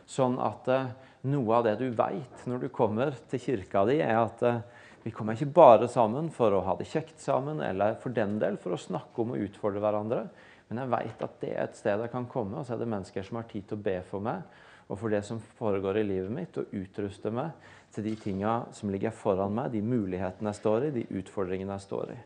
Sånn 0.05 0.37
at 0.43 0.69
eh, 0.69 0.93
noe 1.33 1.57
av 1.57 1.65
det 1.65 1.79
du 1.81 1.87
veit 1.97 2.45
når 2.45 2.67
du 2.67 2.69
kommer 2.77 3.17
til 3.33 3.41
kirka 3.41 3.87
di, 3.89 4.03
er 4.05 4.21
at 4.21 4.45
eh, 4.45 4.61
vi 5.01 5.15
kommer 5.17 5.39
ikke 5.39 5.55
bare 5.57 5.89
sammen 5.89 6.29
for 6.35 6.53
å 6.53 6.61
ha 6.67 6.77
det 6.77 6.91
kjekt 6.91 7.25
sammen, 7.25 7.63
eller 7.65 7.97
for 8.03 8.13
den 8.13 8.37
del 8.43 8.61
for 8.61 8.77
å 8.77 8.83
snakke 8.85 9.25
om 9.25 9.33
og 9.33 9.47
utfordre 9.47 9.81
hverandre. 9.81 10.27
Men 10.69 10.83
jeg 10.83 10.93
veit 10.93 11.25
at 11.25 11.41
det 11.41 11.55
er 11.55 11.63
et 11.65 11.81
sted 11.81 12.05
jeg 12.05 12.13
kan 12.13 12.29
komme, 12.29 12.61
og 12.61 12.69
så 12.69 12.77
er 12.77 12.83
det 12.83 12.93
mennesker 12.99 13.25
som 13.25 13.41
har 13.41 13.49
tid 13.49 13.65
til 13.71 13.81
å 13.81 13.87
be 13.89 13.97
for 14.13 14.29
meg 14.29 14.45
og 14.91 14.99
for 14.99 15.13
det 15.13 15.21
som 15.23 15.39
foregår 15.61 16.01
i 16.01 16.07
livet 16.09 16.33
mitt, 16.35 16.57
og 16.59 16.73
utruste 16.75 17.31
meg 17.31 17.55
til 17.95 18.07
de 18.07 18.15
tinga 18.19 18.55
som 18.77 18.93
ligger 18.93 19.15
foran 19.15 19.55
meg, 19.57 19.73
de 19.73 19.83
mulighetene 19.83 20.53
jeg 20.53 20.61
står 20.61 20.89
i, 20.89 20.95
de 20.95 21.21
utfordringene 21.21 21.77
jeg 21.77 21.87
står 21.87 22.15
i. 22.15 22.19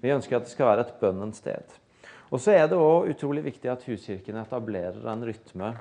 Vi 0.00 0.12
ønsker 0.14 0.38
at 0.38 0.48
det 0.48 0.54
skal 0.54 0.70
være 0.72 0.86
et 0.86 0.98
bønnens 1.00 1.42
sted. 1.42 1.78
Og 2.30 2.40
så 2.40 2.54
er 2.54 2.68
det 2.70 2.78
òg 2.78 3.10
utrolig 3.10 3.42
viktig 3.44 3.70
at 3.72 3.84
huskirken 3.88 4.38
etablerer 4.40 5.02
en 5.12 5.24
rytme 5.26 5.72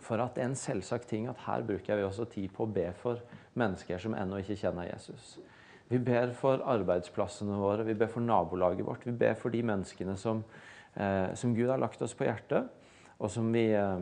for 0.00 0.20
at 0.22 0.34
det 0.36 0.44
er 0.44 0.50
en 0.50 0.58
selvsagt 0.58 1.08
ting 1.10 1.28
at 1.30 1.40
her 1.46 1.64
bruker 1.66 1.96
vi 1.96 2.04
også 2.04 2.26
tid 2.30 2.50
på 2.54 2.66
å 2.66 2.72
be 2.72 2.88
for 3.00 3.20
mennesker 3.58 4.00
som 4.00 4.16
ennå 4.16 4.40
ikke 4.42 4.58
kjenner 4.60 4.90
Jesus. 4.90 5.38
Vi 5.90 5.98
ber 5.98 6.30
for 6.38 6.62
arbeidsplassene 6.70 7.56
våre, 7.58 7.84
vi 7.86 7.96
ber 7.98 8.10
for 8.12 8.22
nabolaget 8.22 8.86
vårt. 8.86 9.06
Vi 9.06 9.14
ber 9.16 9.34
for 9.38 9.50
de 9.50 9.62
menneskene 9.66 10.16
som, 10.18 10.44
eh, 10.94 11.34
som 11.34 11.54
Gud 11.54 11.68
har 11.68 11.78
lagt 11.78 12.02
oss 12.02 12.14
på 12.14 12.28
hjertet, 12.28 12.68
og 13.18 13.30
som, 13.30 13.52
vi, 13.52 13.72
eh, 13.74 13.98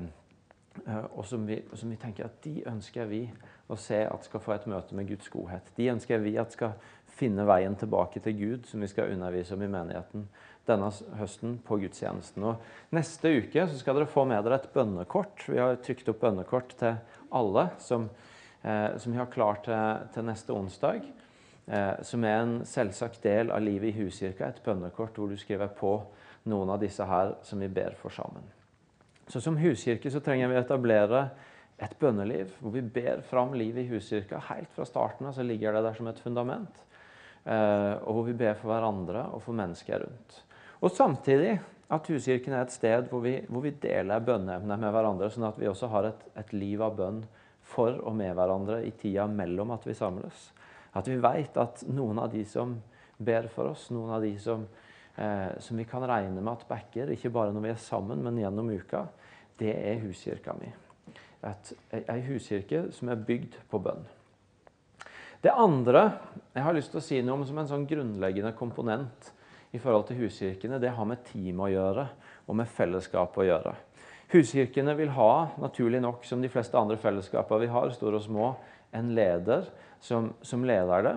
og 0.86 1.24
som, 1.26 1.46
vi, 1.46 1.60
som 1.74 1.90
vi 1.90 1.98
tenker 2.00 2.28
at 2.28 2.38
de 2.44 2.62
ønsker 2.68 3.08
vi 3.10 3.22
å 3.68 3.76
se 3.78 4.00
at 4.06 4.24
skal 4.24 4.42
få 4.42 4.54
et 4.54 4.68
møte 4.70 4.96
med 4.96 5.08
Guds 5.10 5.28
godhet. 5.32 5.72
De 5.76 5.90
ønsker 5.92 6.22
vi 6.24 6.36
at 6.40 6.54
skal 6.54 6.76
finne 7.18 7.46
veien 7.48 7.74
tilbake 7.76 8.22
til 8.24 8.36
Gud, 8.38 8.68
som 8.68 8.80
vi 8.84 8.90
skal 8.90 9.12
undervise 9.12 9.56
om 9.56 9.64
i 9.64 9.70
menigheten 9.70 10.28
denne 10.68 10.90
høsten 11.18 11.56
på 11.64 11.78
gudstjenesten. 11.82 12.44
Og 12.44 12.94
neste 12.94 13.32
uke 13.40 13.64
så 13.70 13.78
skal 13.80 13.98
dere 13.98 14.10
få 14.10 14.26
med 14.28 14.44
dere 14.44 14.60
et 14.60 14.68
bønnekort. 14.74 15.46
Vi 15.48 15.60
har 15.60 15.80
trykt 15.84 16.10
opp 16.12 16.20
bønnekort 16.22 16.74
til 16.80 16.98
alle 17.34 17.68
som, 17.82 18.08
eh, 18.62 18.98
som 18.98 19.12
vi 19.12 19.18
har 19.18 19.32
klart 19.32 19.64
til, 19.64 20.12
til 20.14 20.28
neste 20.28 20.52
onsdag. 20.52 21.08
Eh, 21.68 22.02
som 22.02 22.24
er 22.24 22.38
en 22.40 22.60
selvsagt 22.64 23.22
del 23.22 23.50
av 23.52 23.60
livet 23.60 23.90
i 23.90 24.04
huskirka. 24.04 24.48
Et 24.48 24.62
bønnekort 24.64 25.16
hvor 25.16 25.28
du 25.28 25.36
skriver 25.36 25.68
på 25.68 25.98
noen 26.48 26.70
av 26.72 26.80
disse 26.80 27.04
her 27.04 27.34
som 27.44 27.60
vi 27.60 27.68
ber 27.68 27.96
for 28.00 28.14
sammen. 28.14 28.44
Så 29.28 29.40
Som 29.40 29.58
huskirke 29.60 30.10
så 30.10 30.20
trenger 30.24 30.48
vi 30.48 30.56
å 30.56 30.62
etablere 30.62 31.22
et 31.78 31.94
bønneliv 32.00 32.54
hvor 32.58 32.72
vi 32.74 32.82
ber 32.82 33.20
fram 33.28 33.52
livet 33.54 33.84
i 33.84 33.90
huskirka. 33.92 34.40
Helt 34.48 34.72
fra 34.74 34.86
starten 34.88 35.28
av 35.28 35.36
så 35.36 35.44
ligger 35.46 35.76
det 35.76 35.84
der 35.84 35.98
som 35.98 36.08
et 36.10 36.22
fundament. 36.22 36.80
Eh, 37.44 37.94
og 38.02 38.16
hvor 38.16 38.24
vi 38.26 38.36
ber 38.36 38.56
for 38.58 38.72
hverandre 38.72 39.28
og 39.32 39.42
for 39.44 39.56
mennesker 39.56 40.02
rundt. 40.04 40.40
Og 40.80 40.90
samtidig 40.94 41.58
at 41.88 42.10
huskirken 42.12 42.54
er 42.54 42.66
et 42.66 42.74
sted 42.74 43.08
hvor 43.10 43.22
vi, 43.24 43.38
hvor 43.48 43.64
vi 43.64 43.72
deler 43.82 44.24
bønneemnet 44.24 44.80
med 44.80 44.92
hverandre, 44.92 45.30
sånn 45.32 45.48
at 45.48 45.60
vi 45.60 45.70
også 45.70 45.88
har 45.92 46.10
et, 46.10 46.26
et, 46.36 46.52
liv 46.52 46.82
av 46.84 46.98
bønn 46.98 47.22
for 47.68 47.96
og 48.02 48.16
med 48.16 48.34
hverandre 48.36 48.82
i 48.84 48.92
tida 48.96 49.26
mellom 49.30 49.72
at 49.76 49.86
vi 49.88 49.96
samles. 49.96 50.50
At 50.96 51.08
vi 51.08 51.16
veit 51.20 51.56
at 51.60 51.84
noen 51.88 52.20
av 52.20 52.32
de 52.32 52.44
som 52.48 52.76
ber 53.18 53.48
for 53.52 53.72
oss, 53.72 53.88
noen 53.92 54.12
av 54.18 54.24
de 54.24 54.34
som, 54.40 54.66
som 55.58 55.78
vi 55.80 55.86
kan 55.88 56.04
regne 56.06 56.38
med 56.38 56.52
at 56.52 56.68
backer, 56.68 57.10
ikke 57.10 57.32
bare 57.34 57.50
når 57.54 57.64
vi 57.64 57.70
er 57.72 57.80
sammen, 57.82 58.20
men 58.22 58.38
gjennom 58.38 58.68
uka, 58.70 59.00
det 59.58 59.72
er 59.74 59.98
huskirka 60.04 60.54
mi. 60.58 60.70
Ei 61.98 62.20
huskirke 62.28 62.84
som 62.94 63.10
er 63.10 63.24
bygd 63.26 63.56
på 63.70 63.80
bønn. 63.82 64.06
Det 65.42 65.54
andre 65.54 66.04
jeg 66.54 66.64
har 66.66 66.74
lyst 66.74 66.90
til 66.94 67.00
å 67.00 67.04
si 67.04 67.18
noe 67.22 67.38
om 67.38 67.44
som 67.46 67.58
en 67.62 67.70
sånn 67.70 67.86
grunnleggende 67.86 68.54
komponent 68.58 69.32
i 69.74 69.78
forhold 69.78 70.08
til 70.08 70.24
huskirkene, 70.24 70.80
det 70.82 70.94
har 70.96 71.06
med 71.06 71.22
team 71.28 71.60
å 71.62 71.70
gjøre 71.70 72.08
og 72.48 72.58
med 72.58 72.70
fellesskap 72.72 73.36
å 73.38 73.46
gjøre. 73.46 73.74
Huskirkene 74.32 74.94
vil 74.98 75.12
ha, 75.16 75.32
naturlig 75.60 76.00
nok 76.04 76.26
som 76.28 76.42
de 76.42 76.50
fleste 76.52 76.76
andre 76.76 76.98
fellesskaper 77.00 77.62
vi 77.62 77.70
har, 77.72 77.92
store 77.94 78.18
og 78.18 78.24
små, 78.26 78.48
en 78.96 79.12
leder 79.16 79.68
som, 80.04 80.32
som 80.44 80.64
leder 80.68 81.04
det. 81.06 81.14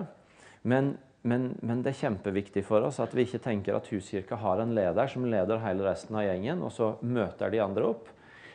Men, 0.68 0.94
men, 1.22 1.52
men, 1.62 1.84
det 1.84 1.92
er 1.92 2.00
kjempeviktig 2.00 2.64
for 2.66 2.82
oss 2.82 2.98
at 3.02 3.12
vi 3.14 3.22
ikke 3.26 3.42
tenker 3.44 3.76
at 3.78 3.88
huskirka 3.92 4.38
har 4.42 4.62
en 4.62 4.74
leder 4.74 5.10
som 5.10 5.26
leder 5.28 5.60
hele 5.62 5.86
resten 5.86 6.18
av 6.18 6.26
gjengen, 6.26 6.64
og 6.66 6.72
så 6.74 6.92
møter 7.06 7.52
de 7.52 7.62
andre 7.62 7.86
opp. 7.92 8.10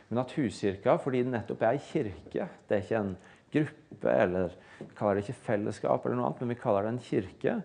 Men 0.09 0.21
at 0.23 0.33
huskirka, 0.35 0.97
fordi 1.03 1.23
det 1.23 1.33
nettopp 1.33 1.63
er 1.63 1.77
ei 1.77 1.83
kirke, 1.83 2.47
det 2.67 2.75
er 2.75 2.83
ikke 2.83 3.01
en 3.01 3.13
gruppe, 3.53 4.11
eller 4.11 4.55
vi 4.79 4.87
kaller 4.97 5.19
det 5.19 5.25
ikke 5.25 5.45
fellesskap, 5.47 6.05
eller 6.05 6.19
noe 6.19 6.29
annet, 6.29 6.43
men 6.43 6.53
vi 6.53 6.61
kaller 6.61 6.87
det 6.87 6.93
en 6.93 7.05
kirke. 7.07 7.57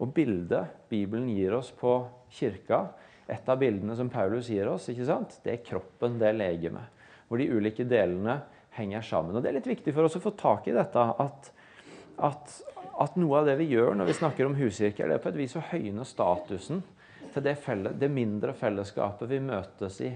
Og 0.00 0.12
bildet 0.16 0.72
Bibelen 0.90 1.28
gir 1.32 1.56
oss 1.56 1.70
på 1.76 1.98
kirka, 2.32 2.86
et 3.26 3.48
av 3.50 3.58
bildene 3.58 3.96
som 3.98 4.10
Paulus 4.12 4.48
gir 4.52 4.68
oss, 4.70 4.88
ikke 4.92 5.08
sant? 5.08 5.40
det 5.44 5.52
er 5.52 5.64
kroppen, 5.66 6.18
det 6.20 6.30
er 6.30 6.36
legemet. 6.38 7.04
Hvor 7.26 7.40
de 7.40 7.48
ulike 7.50 7.84
delene 7.88 8.38
henger 8.76 9.02
sammen. 9.02 9.34
Og 9.34 9.42
Det 9.42 9.50
er 9.50 9.58
litt 9.58 9.68
viktig 9.68 9.94
for 9.96 10.06
oss 10.06 10.18
å 10.18 10.22
få 10.22 10.32
tak 10.38 10.68
i 10.70 10.76
dette. 10.76 11.02
At, 11.24 11.50
at, 12.28 12.58
at 13.02 13.16
noe 13.20 13.40
av 13.40 13.48
det 13.48 13.56
vi 13.60 13.68
gjør 13.74 13.96
når 13.96 14.10
vi 14.10 14.16
snakker 14.16 14.48
om 14.48 14.56
huskirker, 14.56 15.08
det 15.08 15.18
er 15.18 15.22
på 15.24 15.32
et 15.32 15.40
vis 15.40 15.56
å 15.58 15.64
høyne 15.72 16.06
statusen 16.08 16.82
til 17.34 17.44
det, 17.44 17.56
felle, 17.60 17.92
det 17.92 18.08
mindre 18.12 18.54
fellesskapet 18.56 19.28
vi 19.28 19.42
møtes 19.44 20.00
i 20.04 20.14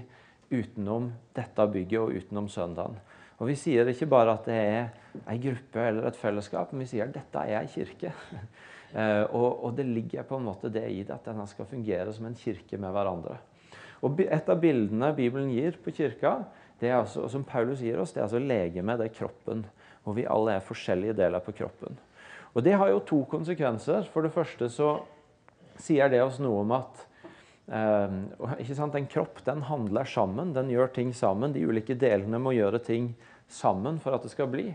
utenom 0.51 1.11
dette 1.35 1.67
bygget 1.73 2.01
og 2.01 2.15
utenom 2.17 2.49
søndagen. 2.51 2.97
Og 3.41 3.47
Vi 3.49 3.55
sier 3.57 3.87
ikke 3.89 4.09
bare 4.09 4.35
at 4.37 4.45
det 4.49 4.57
er 4.57 5.23
ei 5.29 5.39
gruppe 5.41 5.81
eller 5.81 6.05
et 6.07 6.17
fellesskap, 6.17 6.73
men 6.73 6.83
vi 6.83 6.91
sier 6.91 7.07
at 7.07 7.15
dette 7.15 7.45
er 7.47 7.61
ei 7.63 7.71
kirke. 7.71 8.13
Eh, 8.91 9.23
og, 9.31 9.61
og, 9.63 9.69
det 9.77 9.85
ligger 9.87 10.25
på 10.27 10.35
en 10.35 10.43
måte 10.43 10.67
det 10.67 10.81
i 10.91 10.97
det 11.07 11.13
at 11.15 11.29
denne 11.29 11.45
skal 11.47 11.63
fungere 11.63 12.11
som 12.11 12.25
en 12.27 12.33
kirke 12.35 12.75
med 12.75 12.91
hverandre. 12.91 13.37
Og 14.03 14.19
Et 14.19 14.49
av 14.51 14.59
bildene 14.59 15.13
Bibelen 15.15 15.47
gir 15.55 15.77
på 15.79 15.93
kirka, 15.95 16.41
det 16.81 16.89
er 16.89 16.97
altså, 16.97 17.23
som 17.31 17.45
Paulus 17.47 17.79
gir 17.79 18.01
oss, 18.03 18.11
det 18.11 18.19
er 18.19 18.25
altså 18.25 18.41
legemet, 18.43 18.99
det 18.99 19.07
er 19.07 19.15
kroppen. 19.15 19.63
Og 20.03 20.17
vi 20.17 20.27
alle 20.27 20.57
er 20.57 20.67
forskjellige 20.67 21.15
deler 21.21 21.39
på 21.39 21.55
kroppen. 21.55 21.95
Og 22.53 22.63
Det 22.63 22.75
har 22.75 22.91
jo 22.91 22.99
to 23.07 23.23
konsekvenser. 23.31 24.07
For 24.11 24.25
det 24.25 24.33
første 24.35 24.69
så 24.69 24.93
sier 25.79 26.11
det 26.11 26.21
oss 26.23 26.39
noe 26.43 26.65
om 26.65 26.73
at 26.75 27.05
eh, 27.71 28.17
En 28.85 29.07
kropp 29.07 29.43
den 29.45 29.63
handler 29.63 30.05
sammen, 30.05 30.53
den 30.53 30.69
gjør 30.69 30.91
ting 30.93 31.13
sammen. 31.13 31.53
De 31.53 31.63
ulike 31.65 31.95
delene 31.95 32.39
må 32.39 32.55
gjøre 32.57 32.79
ting 32.79 33.13
sammen 33.47 33.99
for 33.99 34.15
at 34.15 34.23
det 34.23 34.33
skal 34.33 34.51
bli. 34.51 34.71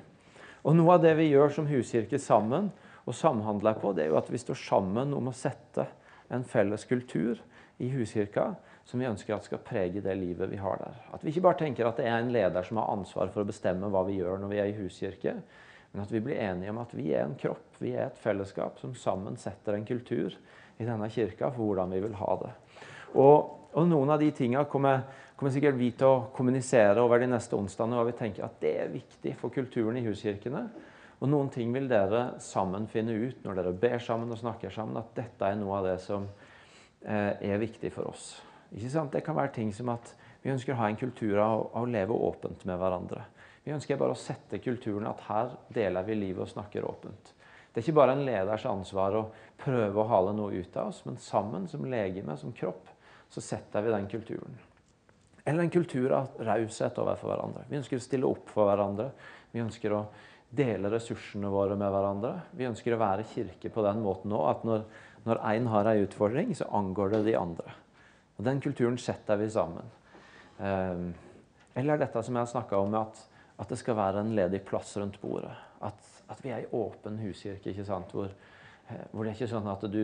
Og 0.65 0.75
Noe 0.75 0.97
av 0.97 1.05
det 1.05 1.15
vi 1.19 1.31
gjør 1.31 1.53
som 1.53 1.69
huskirke 1.71 2.19
sammen, 2.19 2.73
og 3.07 3.15
samhandler 3.15 3.77
på, 3.79 3.93
det 3.95 4.03
er 4.03 4.11
jo 4.11 4.19
at 4.19 4.31
vi 4.33 4.41
står 4.41 4.59
sammen 4.59 5.13
om 5.15 5.29
å 5.31 5.35
sette 5.37 5.87
en 6.35 6.43
felles 6.43 6.83
kultur 6.91 7.39
i 7.79 7.91
huskirka 7.93 8.55
som 8.87 8.99
vi 8.99 9.07
ønsker 9.07 9.35
at 9.35 9.47
skal 9.47 9.63
prege 9.63 10.03
det 10.03 10.15
livet 10.19 10.51
vi 10.51 10.59
har 10.59 10.79
der. 10.81 10.99
At 11.15 11.23
vi 11.23 11.31
ikke 11.31 11.45
bare 11.47 11.61
tenker 11.61 11.87
at 11.87 12.01
det 12.01 12.07
er 12.07 12.19
en 12.19 12.33
leder 12.35 12.67
som 12.67 12.81
har 12.81 12.91
ansvar 12.95 13.31
for 13.35 13.43
å 13.43 13.49
bestemme 13.49 13.91
hva 13.93 14.03
vi 14.07 14.19
gjør 14.19 14.43
når 14.43 14.53
vi 14.53 14.61
er 14.63 14.71
i 14.71 14.77
huskirke, 14.79 15.37
men 15.97 16.05
at 16.05 16.11
vi 16.13 16.21
blir 16.21 16.37
enige 16.37 16.69
om 16.69 16.83
at 16.83 16.91
vi 16.93 17.07
er 17.17 17.23
en 17.25 17.39
kropp, 17.41 17.79
vi 17.81 17.95
er 17.97 18.11
et 18.11 18.19
fellesskap 18.21 18.77
som 18.83 18.93
sammen 19.01 19.39
setter 19.41 19.79
en 19.79 19.87
kultur 19.89 20.35
i 20.77 20.85
denne 20.85 21.09
kirka 21.09 21.49
for 21.55 21.71
hvordan 21.71 21.95
vi 21.97 22.03
vil 22.05 22.19
ha 22.19 22.35
det. 22.43 22.51
Og, 23.17 23.71
og 23.73 23.87
noen 23.89 24.13
av 24.13 24.21
de 24.21 24.29
tinga 24.37 24.67
kommer, 24.69 25.07
kommer, 25.39 25.55
sikkert 25.55 25.79
vi 25.81 25.89
til 25.97 26.11
å 26.11 26.27
kommunisere 26.37 27.01
over 27.01 27.23
de 27.23 27.31
neste 27.31 27.57
onsdagene, 27.57 27.97
og 27.97 28.11
vi 28.11 28.17
tenker 28.19 28.45
at 28.45 28.59
det 28.61 28.75
er 28.83 28.93
viktig 28.93 29.33
for 29.41 29.55
kulturen 29.55 29.97
i 29.97 30.05
huskirkene. 30.05 30.67
Og 31.17 31.31
noen 31.33 31.49
ting 31.49 31.73
vil 31.73 31.89
dere 31.89 32.27
sammen 32.45 32.85
finne 32.93 33.17
ut 33.17 33.41
når 33.47 33.57
dere 33.63 33.73
ber 33.87 33.97
sammen 34.05 34.37
og 34.37 34.43
snakker 34.43 34.75
sammen, 34.75 35.01
at 35.01 35.17
dette 35.17 35.49
er 35.49 35.57
noe 35.57 35.79
av 35.79 35.89
det 35.89 35.97
som 36.05 36.29
eh, 37.09 37.41
er 37.41 37.63
viktig 37.63 37.89
for 37.95 38.13
oss. 38.13 38.35
Ikke 38.77 38.93
sant? 38.93 39.17
Det 39.17 39.25
kan 39.25 39.39
være 39.39 39.55
ting 39.57 39.73
som 39.73 39.95
at 39.97 40.13
vi 40.45 40.53
ønsker 40.53 40.77
å 40.77 40.83
ha 40.83 40.91
en 40.93 41.01
kultur 41.01 41.41
av, 41.41 41.71
av 41.73 41.87
å 41.87 41.89
leve 41.89 42.21
åpent 42.29 42.69
med 42.69 42.77
hverandre. 42.85 43.25
Vi 43.67 43.75
ønsker 43.75 43.99
bare 43.99 44.15
å 44.15 44.19
sette 44.19 44.61
kulturen 44.63 45.09
at 45.11 45.25
her 45.27 45.57
deler 45.75 46.07
vi 46.07 46.15
livet 46.15 46.45
og 46.45 46.53
snakker 46.53 46.87
åpent. 46.87 47.33
Det 47.73 47.81
er 47.81 47.85
ikke 47.85 47.99
bare 47.99 48.15
en 48.15 48.23
leders 48.25 48.63
ansvar 48.71 49.17
å 49.19 49.25
prøve 49.59 50.01
å 50.01 50.07
hale 50.09 50.37
noe 50.39 50.55
ut 50.55 50.79
av 50.79 50.93
oss, 50.93 51.03
men 51.05 51.19
sammen 51.21 51.67
som 51.69 51.83
legeme, 51.91 52.39
som 52.39 52.55
kropp, 52.55 52.87
så 53.29 53.43
setter 53.43 53.83
vi 53.83 53.91
den 53.91 54.07
kulturen. 54.09 54.55
Eller 55.43 55.67
en 55.67 55.75
kultur 55.75 56.15
av 56.15 56.39
raushet 56.47 56.97
overfor 57.03 57.33
hverandre. 57.33 57.67
Vi 57.69 57.81
ønsker 57.81 57.99
å 57.99 58.07
stille 58.07 58.31
opp 58.31 58.55
for 58.55 58.71
hverandre. 58.71 59.11
Vi 59.51 59.61
ønsker 59.63 59.99
å 59.99 60.01
dele 60.57 60.91
ressursene 60.95 61.51
våre 61.51 61.75
med 61.79 61.91
hverandre. 61.91 62.33
Vi 62.55 62.71
ønsker 62.71 62.95
å 62.95 63.03
være 63.03 63.27
kirke 63.35 63.71
på 63.75 63.85
den 63.87 64.03
måten 64.07 64.35
òg 64.35 64.49
at 64.55 64.67
når 65.27 65.45
én 65.51 65.69
har 65.75 65.91
ei 65.91 66.05
utfordring, 66.07 66.55
så 66.55 66.71
angår 66.75 67.17
det 67.17 67.25
de 67.29 67.39
andre. 67.39 67.75
Og 68.39 68.45
Den 68.47 68.61
kulturen 68.63 68.99
setter 68.99 69.39
vi 69.41 69.51
sammen. 69.51 69.91
Um, 70.59 71.09
eller 71.77 71.99
dette 72.01 72.23
som 72.23 72.37
jeg 72.37 72.47
har 72.47 72.53
snakka 72.53 72.79
om, 72.79 72.95
at, 73.05 73.27
at, 73.57 73.69
det 73.69 73.79
skal 73.81 73.99
være 73.99 74.23
en 74.23 74.35
ledig 74.37 74.63
plass 74.69 74.97
rundt 75.01 75.19
bordet. 75.23 75.53
At, 75.85 76.13
at 76.33 76.43
vi 76.45 76.53
er 76.53 76.65
ei 76.65 76.71
åpen 76.77 77.19
huskirke, 77.23 77.73
ikke 77.73 77.87
sant? 77.89 78.13
Hvor, 78.13 78.31
eh, 78.31 79.03
hvor, 79.11 79.25
det 79.25 79.33
er 79.33 79.39
ikke 79.39 79.53
sånn 79.55 79.69
at 79.73 79.87
du, 79.93 80.03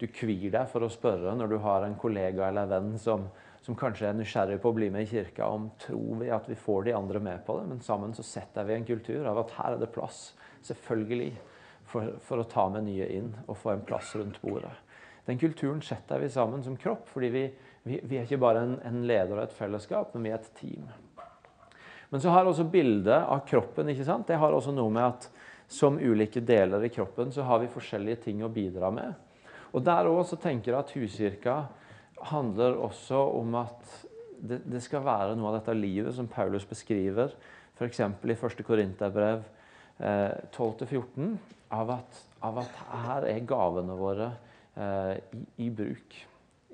du 0.00 0.06
kvir 0.12 0.50
deg 0.52 0.70
for 0.72 0.84
å 0.84 0.92
spørre 0.92 1.34
når 1.36 1.52
du 1.52 1.58
har 1.64 1.86
en 1.86 1.98
kollega 1.98 2.48
eller 2.50 2.70
venn 2.70 2.94
som, 3.00 3.28
som 3.64 3.78
kanskje 3.78 4.10
er 4.10 4.16
nysgjerrig 4.18 4.60
på 4.62 4.70
å 4.70 4.76
bli 4.76 4.90
med 4.94 5.06
i 5.06 5.10
kirka, 5.10 5.48
om 5.50 5.70
tror 5.82 6.20
vi 6.22 6.30
at 6.30 6.48
vi 6.50 6.58
får 6.58 6.86
de 6.86 6.96
andre 6.96 7.22
med 7.22 7.44
på 7.46 7.58
det. 7.58 7.68
Men 7.72 7.84
sammen 7.84 8.14
så 8.14 8.24
setter 8.26 8.68
vi 8.68 8.76
en 8.76 8.88
kultur 8.88 9.26
av 9.26 9.42
at 9.42 9.56
her 9.58 9.74
er 9.74 9.82
det 9.82 9.92
plass, 9.94 10.28
selvfølgelig, 10.68 11.32
for, 11.86 12.16
for 12.22 12.42
å 12.42 12.50
ta 12.50 12.66
med 12.70 12.86
nye 12.88 13.06
inn 13.14 13.30
og 13.46 13.58
få 13.60 13.72
en 13.72 13.86
plass 13.86 14.12
rundt 14.18 14.40
bordet. 14.42 14.74
Den 15.26 15.38
kulturen 15.38 15.82
setter 15.82 16.22
vi 16.22 16.30
sammen 16.30 16.62
som 16.62 16.76
kropp, 16.78 17.08
fordi 17.10 17.30
vi, 17.34 17.42
vi, 17.82 17.98
vi 18.02 18.18
er 18.18 18.26
ikke 18.26 18.42
bare 18.42 18.62
en, 18.62 18.76
en, 18.86 19.02
leder 19.08 19.34
og 19.34 19.42
et 19.42 19.56
fellesskap, 19.56 20.14
men 20.14 20.26
vi 20.26 20.32
er 20.34 20.38
et 20.38 20.52
team. 20.60 20.86
Men 22.10 22.22
så 22.22 22.30
har 22.30 22.46
også 22.46 22.68
bildet 22.70 23.18
av 23.18 23.42
kroppen 23.48 23.90
ikke 23.90 24.06
sant? 24.06 24.28
Det 24.28 24.38
har 24.38 24.54
også 24.54 24.74
noe 24.74 24.92
med 24.94 25.06
at 25.08 25.28
som 25.66 25.98
ulike 25.98 26.40
deler 26.46 26.84
i 26.86 26.92
kroppen 26.94 27.32
så 27.34 27.42
har 27.46 27.58
vi 27.62 27.70
forskjellige 27.72 28.28
ting 28.28 28.44
å 28.46 28.52
bidra 28.52 28.92
med. 28.94 29.14
Og 29.74 29.82
Der 29.84 30.08
òg 30.08 30.30
tenker 30.40 30.72
jeg 30.72 30.78
at 30.78 30.94
Huskirka 30.94 31.56
handler 32.30 32.78
også 32.80 33.18
om 33.40 33.58
at 33.60 33.82
det, 34.36 34.60
det, 34.64 34.80
skal 34.84 35.04
være 35.04 35.34
noe 35.36 35.50
av 35.50 35.58
dette 35.58 35.74
livet 35.76 36.14
som 36.14 36.28
Paulus 36.28 36.64
beskriver, 36.68 37.34
f.eks. 37.76 38.00
i 38.00 38.36
1. 38.36 38.62
Korinterbrev 38.64 39.42
eh, 39.98 40.32
12-14, 40.54 41.36
av, 41.76 41.92
av, 42.46 42.62
at 42.62 42.80
her 43.04 43.26
er 43.28 43.44
gavene 43.48 43.96
våre 43.98 44.30
eh, 44.76 45.16
i, 45.34 45.42
i, 45.66 45.70
bruk. 45.72 46.18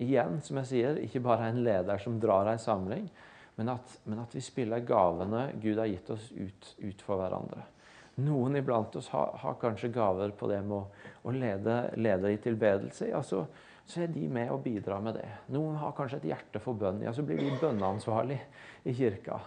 Igjen, 0.03 0.41
som 0.45 0.59
jeg 0.61 0.71
sier, 0.71 1.01
ikke 1.03 1.23
bare 1.25 1.49
en 1.51 1.63
leder 1.65 2.03
som 2.03 2.19
drar 2.23 2.51
ei 2.53 2.59
samling, 2.61 3.07
men 3.63 3.77
at, 3.77 4.01
men 4.05 4.19
at, 4.19 4.33
vi 4.35 4.41
spiller 4.43 4.83
gavene 4.83 5.53
Gud 5.63 5.79
har 5.79 5.87
gitt 5.87 6.09
oss, 6.11 6.33
ut, 6.35 6.71
ut 6.83 7.03
for 7.07 7.21
hverandre. 7.21 7.63
Noen 8.19 8.59
iblant 8.59 8.97
oss 8.99 9.07
har, 9.15 9.37
har, 9.39 9.55
kanskje 9.61 9.93
gaver 9.95 10.35
på 10.35 10.49
det 10.51 10.59
med 10.67 10.81
å, 10.81 11.11
å 11.23 11.35
lede, 11.37 11.77
lede, 11.95 12.33
i 12.35 12.41
tilbedelse. 12.43 13.07
Ja, 13.13 13.23
så 13.23 13.47
er 14.03 14.11
de 14.11 14.27
med 14.27 14.51
og 14.51 14.65
bidrar 14.65 14.99
med 15.05 15.15
det. 15.21 15.29
Noen 15.55 15.79
har 15.79 15.95
kanskje 15.95 16.19
et 16.19 16.27
hjerte 16.33 16.59
for 16.65 16.75
bønn. 16.75 17.05
Ja, 17.07 17.15
så 17.15 17.23
blir 17.23 17.39
de 17.39 17.55
bønneansvarlig 17.63 18.41
i 18.83 18.97
kirka. 18.99 19.39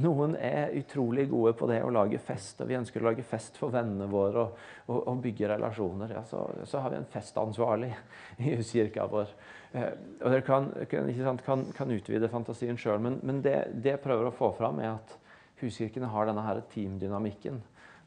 Noen 0.00 0.34
er 0.38 0.74
utrolig 0.78 1.26
gode 1.30 1.52
på 1.58 1.66
det 1.68 1.80
å 1.84 1.92
lage 1.92 2.18
fest, 2.22 2.60
og 2.62 2.68
vi 2.70 2.76
ønsker 2.78 3.02
å 3.02 3.08
lage 3.10 3.24
fest 3.26 3.58
for 3.60 3.72
vennene 3.74 4.06
våre 4.10 4.44
og, 4.44 4.60
og, 4.86 4.98
og 5.10 5.22
bygge 5.24 5.48
relasjoner. 5.52 6.14
Ja, 6.16 6.22
så, 6.28 6.44
så, 6.64 6.82
har 6.82 6.92
vi 6.92 7.00
en 7.00 7.08
festansvarlig 7.10 7.90
i 8.38 8.54
huskirka 8.54 9.06
vår. 9.10 9.34
Eh, 9.72 9.88
og 10.20 10.26
Dere 10.32 10.44
kan, 10.46 10.70
kan, 10.90 11.42
kan, 11.44 11.64
kan, 11.76 11.94
utvide 11.96 12.30
fantasien 12.32 12.78
sjøl, 12.80 13.00
men, 13.02 13.18
men 13.26 13.42
det, 13.44 13.56
det, 13.76 13.96
jeg 13.96 14.04
prøver 14.04 14.30
å 14.30 14.36
få 14.36 14.52
fram, 14.58 14.80
er 14.80 14.94
at 14.94 15.16
huskirkene 15.60 16.10
har 16.10 16.30
denne 16.30 16.46
her 16.46 16.62
teamdynamikken. 16.72 17.60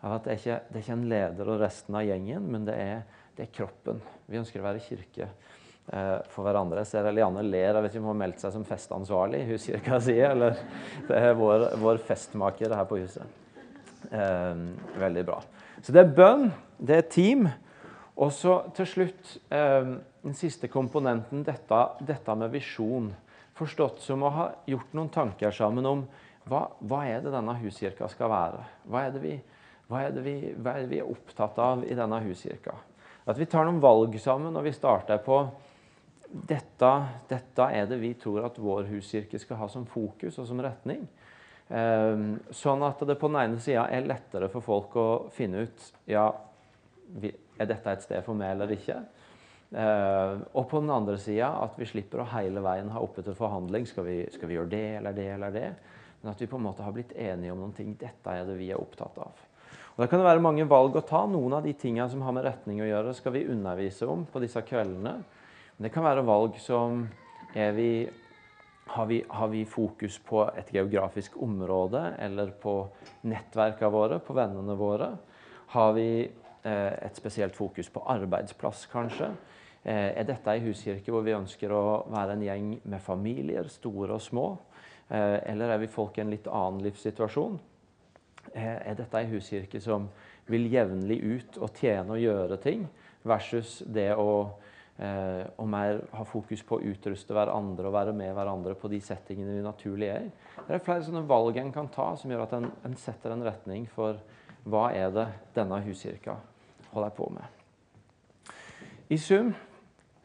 Det 0.03 0.33
er, 0.33 0.39
ikke, 0.39 0.61
det 0.67 0.79
er 0.79 0.83
ikke 0.83 0.95
en 0.97 1.09
leder 1.11 1.49
og 1.53 1.61
resten 1.61 1.95
av 1.95 2.07
gjengen, 2.07 2.47
men 2.51 2.65
det 2.67 2.75
er, 2.75 3.03
det 3.37 3.45
er 3.45 3.53
kroppen. 3.55 4.01
Vi 4.27 4.39
ønsker 4.41 4.59
å 4.59 4.65
være 4.65 4.83
kirke 4.83 5.29
for 5.83 6.45
hverandre. 6.45 6.85
Ser 6.87 7.05
Eliane 7.09 7.41
ler. 7.43 7.75
Jeg 7.75 7.83
vet 7.83 7.91
ikke 7.91 7.99
om 7.99 8.05
hun 8.07 8.13
har 8.13 8.21
meldt 8.21 8.43
seg 8.43 8.53
som 8.55 8.63
festansvarlig 8.67 9.41
i 9.43 9.47
huskirka 9.51 9.99
si, 10.01 10.15
eller 10.23 10.55
det 11.09 11.17
er 11.19 11.35
vår, 11.37 11.73
vår 11.81 11.99
festmaker 12.07 12.71
her 12.73 12.87
på 12.87 13.01
huset. 13.01 13.41
Eh, 14.11 14.55
veldig 14.99 15.25
bra. 15.27 15.41
Så 15.81 15.93
det 15.95 16.03
er 16.03 16.15
bønn, 16.15 16.49
det 16.77 16.97
er 16.97 17.07
team. 17.11 17.47
Og 18.13 18.29
så 18.35 18.59
til 18.77 18.87
slutt 18.89 19.37
eh, 19.53 19.95
den 20.23 20.35
siste 20.37 20.69
komponenten, 20.71 21.43
dette, 21.45 21.79
dette, 22.05 22.35
med 22.37 22.53
visjon. 22.53 23.09
Forstått 23.57 24.03
som 24.05 24.23
å 24.25 24.31
ha 24.33 24.45
gjort 24.69 24.93
noen 24.97 25.11
tanker 25.13 25.53
sammen 25.53 25.85
om 25.89 26.05
hva, 26.49 26.67
hva 26.83 27.03
er 27.07 27.23
det 27.23 27.33
denne 27.33 27.55
huskirka 27.61 28.09
skal 28.11 28.31
være? 28.31 28.63
Hva 28.89 29.05
er 29.07 29.19
vi, 29.23 29.35
hva 29.89 30.05
er 30.07 30.17
vi, 30.23 30.37
hva 30.57 30.75
er 30.75 30.85
det 30.85 30.91
vi 30.91 31.01
er 31.01 31.11
opptatt 31.11 31.59
av 31.61 31.85
i 31.87 31.97
denne 31.97 32.19
huskirka? 32.25 32.75
At 33.23 33.39
vi 33.39 33.47
tar 33.47 33.65
noen 33.67 33.81
valg 33.83 34.17
sammen, 34.19 34.55
og 34.55 34.65
vi 34.65 34.73
starter 34.75 35.21
på 35.23 35.39
dette, 36.33 36.91
dette 37.29 37.65
er 37.69 37.85
det 37.89 37.99
vi 38.01 38.13
tror 38.17 38.47
at 38.47 38.57
vår 38.57 38.87
huskirke 38.89 39.39
skal 39.41 39.59
ha 39.61 39.67
som 39.69 39.85
fokus 39.85 40.39
og 40.41 40.47
som 40.49 40.61
retning. 40.63 41.05
Eh, 41.69 42.23
sånn 42.53 42.85
at 42.85 43.03
det 43.07 43.17
på 43.21 43.29
den 43.29 43.41
ene 43.43 43.61
sida 43.63 43.85
er 43.93 44.07
lettere 44.09 44.49
for 44.51 44.65
folk 44.65 44.97
å 44.99 45.09
finne 45.33 45.67
ut 45.67 45.85
ja, 46.09 46.25
er 47.21 47.69
dette 47.69 47.93
et 47.93 48.05
sted 48.05 48.25
for 48.25 48.37
meg 48.37 48.55
eller 48.55 48.73
ikke. 48.73 48.97
Eh, 49.73 50.33
og 50.53 50.67
på 50.69 50.81
den 50.83 50.91
andre 50.93 51.17
sida 51.21 51.49
at 51.63 51.77
vi 51.79 51.87
slipper 51.89 52.21
å 52.21 52.29
hele 52.35 52.61
veien 52.65 52.91
ha 52.93 53.01
oppe 53.01 53.23
til 53.25 53.37
forhandling. 53.37 53.87
Skal 53.89 54.05
vi, 54.09 54.17
skal 54.33 54.49
vi, 54.49 54.57
gjøre 54.59 54.73
det 54.73 54.85
eller 54.99 55.17
det 55.17 55.29
eller 55.37 55.55
det? 55.55 55.69
Men 56.21 56.33
at 56.33 56.41
vi 56.41 56.49
på 56.49 56.59
en 56.59 56.67
måte 56.67 56.85
har 56.85 56.93
blitt 56.95 57.15
enige 57.17 57.53
om 57.53 57.63
noen 57.63 57.77
ting. 57.77 57.95
Dette 57.99 58.33
er 58.33 58.45
det 58.47 58.57
vi 58.59 58.69
er 58.71 58.81
opptatt 58.81 59.17
av. 59.21 59.45
Og 59.93 60.01
Da 60.01 60.09
kan 60.09 60.21
det 60.21 60.25
være 60.25 60.41
mange 60.41 60.65
valg 60.69 60.95
å 60.97 61.05
ta. 61.05 61.23
Noen 61.29 61.57
av 61.57 61.65
de 61.65 61.73
tingene 61.77 62.09
som 62.09 62.21
har 62.25 62.33
med 62.33 62.45
retning 62.47 62.81
å 62.81 62.89
gjøre, 62.89 63.13
skal 63.17 63.35
vi 63.35 63.47
undervise 63.49 64.07
om 64.09 64.25
på 64.29 64.41
disse 64.41 64.61
kveldene. 64.65 65.19
Men 65.77 65.87
det 65.87 65.93
kan 65.93 66.05
være 66.05 66.25
valg 66.25 66.59
som 66.61 67.05
vi 67.53 67.89
har 68.85 69.05
vi, 69.05 69.23
har 69.27 69.47
vi, 69.47 69.65
fokus 69.65 70.19
på 70.19 70.43
et 70.57 70.69
geografisk 70.73 71.37
område 71.41 72.01
eller 72.19 72.51
på 72.61 72.75
nettverkene 73.29 73.91
våre, 73.91 74.19
på 74.19 74.35
vennene 74.37 74.75
våre? 74.77 75.09
Har 75.73 75.93
vi 75.95 76.07
eh, 76.27 76.93
et 77.05 77.17
spesielt 77.17 77.55
fokus 77.55 77.89
på 77.89 78.03
arbeidsplass, 78.11 78.85
kanskje? 78.91 79.31
Eh, 79.83 80.11
er 80.19 80.27
dette 80.27 80.51
ei 80.51 80.61
huskirke 80.67 81.11
hvor 81.11 81.23
vi 81.25 81.35
ønsker 81.35 81.71
å 81.73 82.03
være 82.11 82.35
en 82.35 82.45
gjeng 82.45 82.69
med 82.83 83.01
familier, 83.01 83.69
store 83.71 84.19
og 84.19 84.21
små? 84.21 84.47
Eh, 85.09 85.39
eller 85.53 85.73
er 85.73 85.81
vi 85.81 85.91
folk 85.91 86.19
i 86.19 86.25
en 86.25 86.33
litt 86.33 86.49
annen 86.51 86.83
livssituasjon? 86.85 87.57
Er 88.53 88.93
dette 88.99 89.17
ei 89.17 89.31
huskirke 89.31 89.79
som 89.81 90.09
vil 90.51 90.67
jevnlig 90.69 91.17
ut 91.23 91.57
og 91.63 91.71
tjene 91.79 92.13
og 92.13 92.21
gjøre 92.21 92.59
ting, 92.61 92.83
versus 93.23 93.79
det 93.87 94.11
å, 94.19 94.51
å 94.93 95.65
mer 95.65 96.03
ha 96.13 96.23
fokus 96.29 96.61
på 96.63 96.77
å 96.77 96.83
utruste 96.85 97.33
hverandre 97.33 97.89
og 97.89 97.95
være 97.95 98.11
med 98.13 98.29
hverandre 98.37 98.75
på 98.77 98.91
de 98.91 98.99
settingene 99.01 99.55
vi 99.57 99.63
naturlig 99.65 100.11
er 100.13 100.27
i? 100.27 100.31
Det 100.67 100.75
er 100.75 100.83
flere 100.85 101.01
sånne 101.07 101.23
valg 101.27 101.57
en 101.57 101.71
kan 101.73 101.89
ta 101.91 102.11
som 102.19 102.29
gjør 102.29 102.45
at 102.45 102.53
en, 102.59 102.69
en 102.85 102.97
setter 103.01 103.33
en 103.33 103.41
retning 103.43 103.87
for 103.89 104.21
hva 104.69 104.85
er 104.93 105.09
det 105.15 105.25
denne 105.55 105.81
huskirka 105.83 106.37
holder 106.93 107.15
på 107.17 107.29
med. 107.33 108.59
I 109.09 109.17
sum 109.17 109.53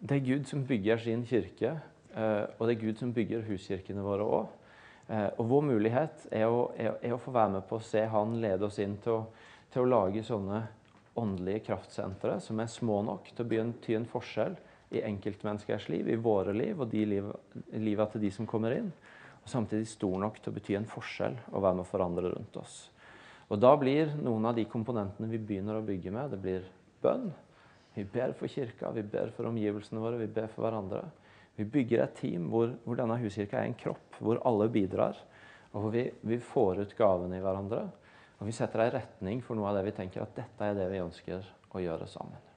det 0.00 0.16
er 0.16 0.26
Gud 0.26 0.44
som 0.46 0.66
bygger 0.66 1.00
sin 1.02 1.24
kirke, 1.26 1.80
eh, 2.14 2.44
og 2.58 2.68
det 2.68 2.76
er 2.76 2.80
Gud 2.80 3.00
som 3.00 3.12
bygger 3.12 3.48
huskirkene 3.48 4.04
våre 4.04 4.22
òg. 4.22 4.46
Eh, 5.08 5.30
og 5.38 5.48
vår 5.50 5.64
mulighet 5.72 6.28
er 6.30 6.46
å, 6.46 6.68
er 6.78 7.12
å, 7.14 7.18
få 7.18 7.32
være 7.34 7.56
med 7.56 7.64
på 7.68 7.78
å 7.78 7.84
se 7.84 8.04
Han 8.06 8.36
lede 8.42 8.66
oss 8.66 8.78
inn 8.78 8.98
til 9.02 9.16
å, 9.16 9.22
til 9.72 9.82
å 9.82 9.88
lage 9.88 10.22
sånne 10.22 10.60
åndelige 11.18 11.66
kraftsentre 11.68 12.38
som 12.44 12.60
er 12.62 12.70
små 12.70 13.00
nok 13.06 13.30
til 13.32 13.44
å 13.44 13.50
bety 13.50 13.96
en 13.98 14.08
forskjell 14.08 14.56
i 14.94 15.02
enkeltmenneskers 15.04 15.88
liv, 15.92 16.08
i 16.08 16.16
våre 16.16 16.54
liv 16.56 16.80
og 16.80 16.88
de 16.92 17.04
liv, 17.04 17.32
livet 17.76 18.14
til 18.14 18.24
de 18.24 18.30
som 18.34 18.48
kommer 18.48 18.76
inn. 18.78 18.92
Og 19.42 19.50
samtidig 19.50 19.88
stor 19.90 20.16
nok 20.22 20.40
til 20.40 20.52
å 20.52 20.56
bety 20.56 20.78
en 20.78 20.88
forskjell 20.88 21.36
og 21.50 21.62
være 21.62 21.78
med 21.78 21.84
å 21.84 21.90
forandre 21.90 22.32
rundt 22.32 22.56
oss. 22.60 22.78
Og 23.48 23.60
Da 23.60 23.74
blir 23.80 24.12
noen 24.20 24.44
av 24.48 24.56
de 24.56 24.66
komponentene 24.68 25.28
vi 25.30 25.40
begynner 25.40 25.78
å 25.78 25.84
bygge 25.84 26.12
med, 26.12 26.30
det 26.32 26.40
blir 26.42 26.66
bønn. 27.02 27.30
Vi 27.94 28.04
ber 28.04 28.34
for 28.36 28.48
kirka, 28.48 28.90
vi 28.94 29.02
ber 29.02 29.32
for 29.34 29.48
omgivelsene 29.48 30.02
våre, 30.02 30.20
vi 30.20 30.28
ber 30.30 30.50
for 30.52 30.66
hverandre. 30.66 31.06
Vi 31.58 31.64
bygger 31.66 32.04
et 32.04 32.18
team 32.20 32.50
hvor, 32.52 32.70
hvor 32.84 32.98
denne 33.00 33.16
huskirka 33.18 33.58
er 33.58 33.70
en 33.70 33.78
kropp, 33.78 34.20
hvor 34.22 34.38
alle 34.46 34.68
bidrar. 34.70 35.16
Og 35.72 35.82
hvor 35.82 35.94
vi, 35.96 36.04
vi 36.22 36.38
får 36.38 36.84
ut 36.84 36.94
gavene 36.98 37.40
i 37.40 37.42
hverandre. 37.42 37.88
Og 38.38 38.46
vi 38.46 38.54
setter 38.54 38.84
ei 38.84 38.92
retning 38.94 39.40
for 39.44 39.58
noe 39.58 39.70
av 39.70 39.78
det 39.78 39.88
vi 39.88 39.96
tenker 39.96 40.22
at 40.22 40.36
dette 40.36 40.66
er 40.66 40.76
det 40.78 40.86
vi 40.92 41.02
ønsker 41.02 41.48
å 41.74 41.82
gjøre 41.82 42.06
sammen. 42.10 42.47